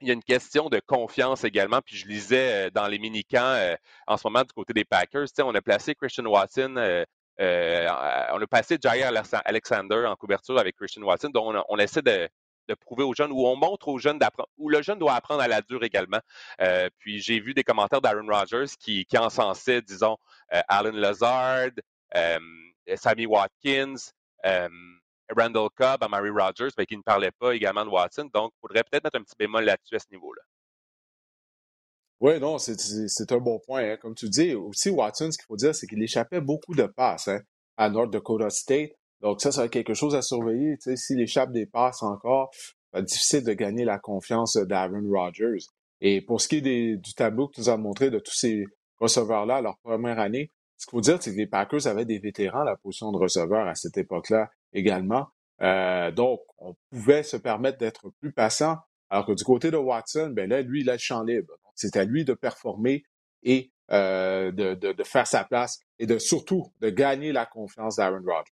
[0.00, 1.80] il y a une question de confiance également.
[1.84, 5.54] Puis je lisais euh, dans les mini-camps en ce moment du côté des Packers, on
[5.54, 7.04] a placé Christian Watson,
[7.38, 9.12] on a passé Jair
[9.44, 12.28] Alexander en couverture avec Christian Watson, donc on essaie de,
[12.68, 15.42] de prouver aux jeunes, où on montre aux jeunes d'apprendre, où le jeune doit apprendre
[15.42, 16.20] à la dure également.
[16.60, 20.16] Euh, puis j'ai vu des commentaires d'Aaron Rodgers qui, qui encensaient, disons,
[20.52, 21.70] euh, Alan Lazard,
[22.16, 22.38] euh,
[22.96, 23.96] Sammy Watkins,
[25.34, 28.28] Randall Cobb, Amari Rodgers, mais qui ne parlaient pas également de Watson.
[28.32, 30.42] Donc, il faudrait peut-être mettre un petit bémol là-dessus à ce niveau-là.
[32.24, 33.82] Oui, non, c'est un bon point.
[33.82, 33.96] Hein.
[34.00, 37.28] Comme tu dis, aussi Watson, ce qu'il faut dire, c'est qu'il échappait beaucoup de passes
[37.28, 37.40] hein,
[37.76, 38.92] à North Dakota State.
[39.20, 40.76] Donc ça, être quelque chose à surveiller.
[40.96, 42.50] S'il échappe des passes encore,
[42.94, 45.66] être difficile de gagner la confiance d'Aaron Rodgers.
[46.00, 48.64] Et pour ce qui est du tableau que tu nous as montré de tous ces
[49.00, 52.62] receveurs-là leur première année, ce qu'il faut dire, c'est que les Packers avaient des vétérans
[52.62, 55.26] à la position de receveur à cette époque-là également.
[55.60, 58.78] Euh, donc, on pouvait se permettre d'être plus patient.
[59.10, 61.52] Alors que du côté de Watson, ben là, lui, il a le champ libre.
[61.74, 63.04] C'est à lui de performer
[63.42, 67.96] et euh, de, de, de, faire sa place et de surtout de gagner la confiance
[67.96, 68.50] d'Aaron Rodgers.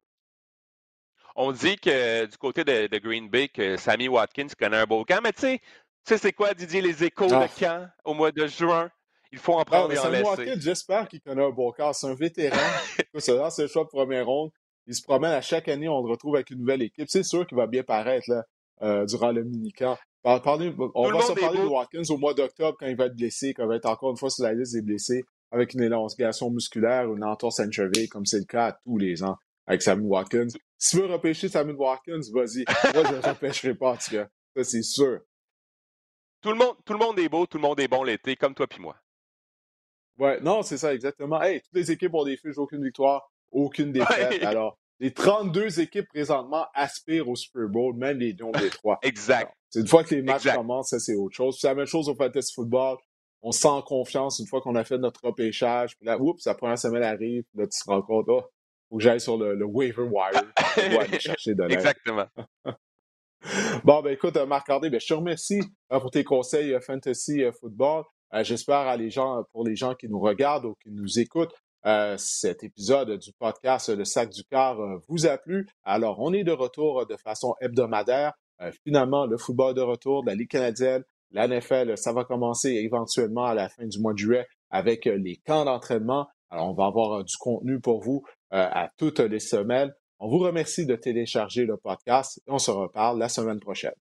[1.37, 5.21] On dit que du côté de, Green Bay, que Sammy Watkins connaît un beau camp,
[5.23, 5.59] mais tu
[6.05, 7.49] sais, c'est quoi, Didier, les échos de ah.
[7.49, 8.91] camp au mois de juin?
[9.33, 11.93] Il faut en prendre et en Sammy Watkins, j'espère qu'il connaît un beau camp.
[11.93, 12.57] C'est un vétéran.
[13.19, 14.51] c'est le choix de première ronde.
[14.87, 17.09] Il se promène à chaque année, on le retrouve avec une nouvelle équipe.
[17.09, 18.45] C'est sûr qu'il va bien paraître là,
[18.83, 19.97] euh, durant le mini-camp.
[20.25, 23.65] On va se parler de Watkins au mois d'octobre quand il va être blessé, quand
[23.65, 27.09] il va être encore une fois sur la liste des blessés avec une élongation musculaire
[27.11, 30.07] ou une entorse à une cheville, comme c'est le cas tous les ans avec Sammy
[30.07, 30.49] Watkins.
[30.79, 32.65] Si tu veux repêcher Sammy Watkins, vas-y.
[32.95, 34.29] Moi, je ne repêcherai pas, en tout cas.
[34.57, 35.21] Ça, c'est sûr.
[36.41, 38.55] Tout le, monde, tout le monde est beau, tout le monde est bon l'été, comme
[38.55, 38.97] toi puis moi.
[40.19, 41.41] Ouais, non, c'est ça, exactement.
[41.41, 44.43] Hey, toutes les équipes ont des fiches, aucune victoire, aucune défaite.
[44.43, 48.99] Alors, les 32 équipes présentement aspirent au Super Bowl, même les Lions des trois.
[49.03, 49.53] exact.
[49.71, 51.59] C'est une fois que les matchs commencent, ça, c'est autre chose.
[51.59, 52.99] C'est la même chose au Fantasy Football.
[53.43, 55.97] On se sent confiance une fois qu'on a fait notre repêchage.
[55.97, 57.45] Puis là, oups, la première semaine arrive.
[57.55, 58.43] Là, tu te rends compte, oh,
[58.91, 60.43] faut que j'aille sur le, waiver wire
[60.75, 61.79] pour aller chercher de l'aide.
[61.79, 62.27] Exactement.
[63.85, 67.53] bon, ben écoute, Marc-André, ben, je te remercie hein, pour tes conseils euh, fantasy euh,
[67.53, 68.05] football.
[68.35, 71.55] Euh, j'espère les gens, pour les gens qui nous regardent ou qui nous écoutent,
[72.17, 74.77] cet épisode du podcast Le Sac du Car
[75.09, 75.67] vous a plu?
[75.85, 78.33] Alors, on est de retour de façon hebdomadaire.
[78.85, 83.47] finalement, le football de retour de la Ligue canadienne, la NFL, ça va commencer éventuellement
[83.47, 86.29] à la fin du mois de juillet avec les camps d'entraînement.
[86.51, 88.23] Alors, on va avoir du contenu pour vous
[88.53, 89.93] euh, à toutes les semaines.
[90.19, 93.95] On vous remercie de télécharger le podcast et on se reparle la semaine prochaine.